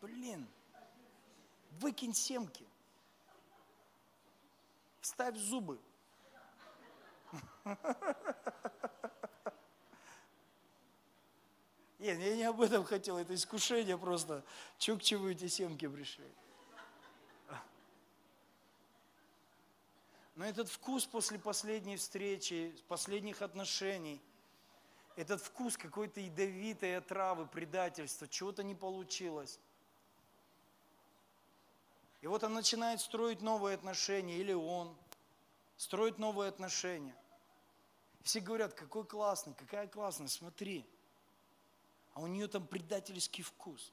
[0.00, 0.46] блин,
[1.78, 2.66] выкинь семки.
[5.00, 5.78] Ставь зубы.
[12.00, 14.44] Нет, я не об этом хотел, это искушение просто.
[14.78, 16.28] Чему эти семки пришли?
[20.34, 24.20] Но этот вкус после последней встречи, последних отношений,
[25.16, 29.58] этот вкус какой-то ядовитой отравы, предательства, чего-то не получилось.
[32.20, 34.94] И вот он начинает строить новые отношения, или он
[35.76, 37.14] строит новые отношения.
[38.22, 40.84] все говорят, какой классный, какая классная, смотри.
[42.14, 43.92] А у нее там предательский вкус.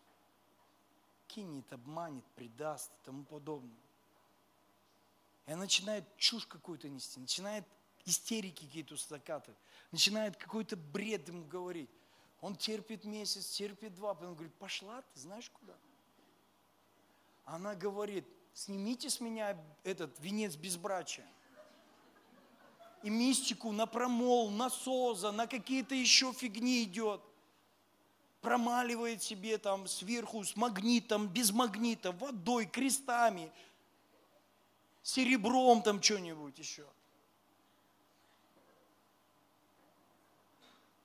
[1.28, 3.78] Кинет, обманет, предаст и тому подобное.
[5.46, 7.66] И она начинает чушь какую-то нести, начинает
[8.06, 9.60] истерики какие-то закатывать,
[9.92, 11.90] начинает какой-то бред ему говорить.
[12.42, 15.74] Он терпит месяц, терпит два, потом говорит, пошла ты знаешь куда?
[17.46, 21.28] Она говорит, снимите с меня этот венец безбрачия.
[23.02, 27.22] И мистику на промол, на соза, на какие-то еще фигни идет.
[28.42, 33.52] Промаливает себе там сверху с магнитом, без магнита, водой, крестами,
[35.02, 36.86] серебром там что-нибудь еще.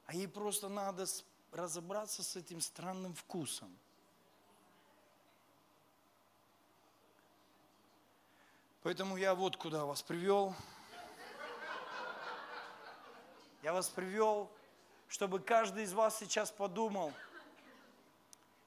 [0.08, 1.06] А ей просто надо
[1.52, 3.72] разобраться с этим странным вкусом–
[8.88, 10.54] Поэтому я вот куда вас привел.
[13.62, 14.50] Я вас привел,
[15.08, 17.12] чтобы каждый из вас сейчас подумал,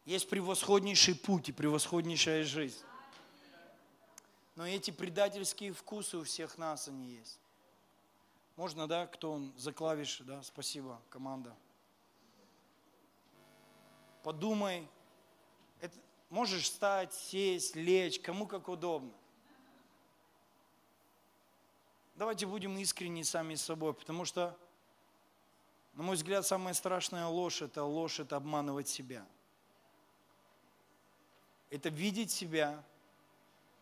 [0.05, 2.83] есть превосходнейший путь и превосходнейшая жизнь.
[4.55, 7.39] Но эти предательские вкусы у всех нас они есть.
[8.61, 11.55] Можно, да, кто он за клавиши, да, спасибо, команда.
[14.21, 14.87] Подумай,
[15.79, 15.97] это,
[16.29, 19.11] можешь встать, сесть, лечь, кому как удобно.
[22.13, 24.55] Давайте будем искренни сами с собой, потому что,
[25.95, 29.25] на мой взгляд, самая страшная ложь– это ложь, это обманывать себя.
[31.71, 32.83] Это видеть себя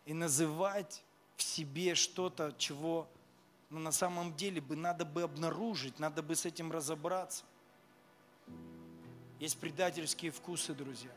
[0.06, 1.04] и называть
[1.36, 3.06] в себе что-то, чего
[3.70, 7.44] Но на самом деле бы надо бы обнаружить, надо бы с этим разобраться.
[9.38, 11.12] Есть предательские вкусы, друзья.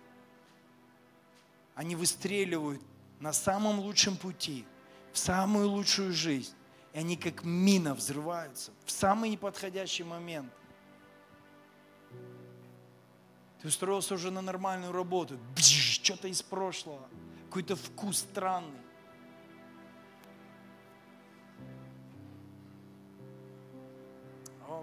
[1.73, 2.81] Они выстреливают
[3.19, 4.65] на самом лучшем пути,
[5.11, 6.53] в самую лучшую жизнь.
[6.93, 10.53] И они как мина взрываются в самый неподходящий момент.
[13.61, 17.07] Ты устроился уже на нормальную работу, что-то из прошлого,
[17.45, 18.82] какой-то вкус странный.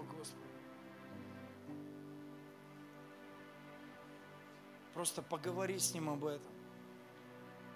[0.01, 0.41] О, Господи.
[4.93, 6.51] Просто поговори с Ним об этом.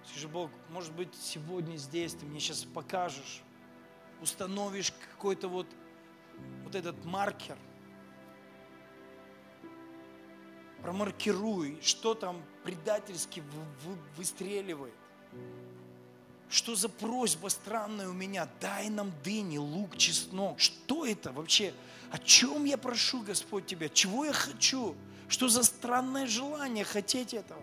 [0.04, 3.42] Скажи, Бог, может быть, сегодня здесь ты мне сейчас покажешь,
[4.20, 5.66] установишь какой-то вот,
[6.62, 7.58] вот этот маркер,
[10.82, 13.42] промаркируй, что там предательски
[14.16, 14.94] выстреливает.
[16.48, 18.48] Что за просьба странная у меня?
[18.60, 20.60] Дай нам дыни, лук, чеснок.
[20.60, 21.74] Что это вообще?
[22.10, 23.88] О чем я прошу, Господь, Тебя?
[23.88, 24.94] Чего я хочу?
[25.28, 27.62] Что за странное желание хотеть этого?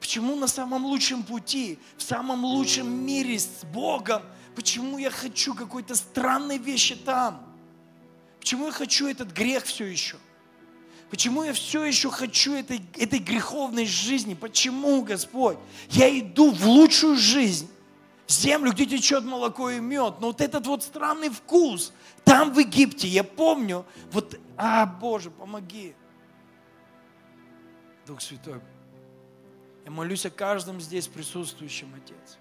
[0.00, 4.22] Почему на самом лучшем пути, в самом лучшем мире с Богом,
[4.56, 7.46] почему я хочу какой-то странной вещи там?
[8.40, 10.16] Почему я хочу этот грех все еще?
[11.10, 14.34] Почему я все еще хочу этой, этой греховной жизни?
[14.34, 15.58] Почему, Господь?
[15.90, 17.68] Я иду в лучшую жизнь,
[18.30, 20.20] землю, где течет молоко и мед.
[20.20, 21.92] Но вот этот вот странный вкус,
[22.24, 25.94] там в Египте, я помню, вот, а, Боже, помоги.
[28.06, 28.60] Дух Святой,
[29.84, 32.38] я молюсь о каждом здесь присутствующем, Отец.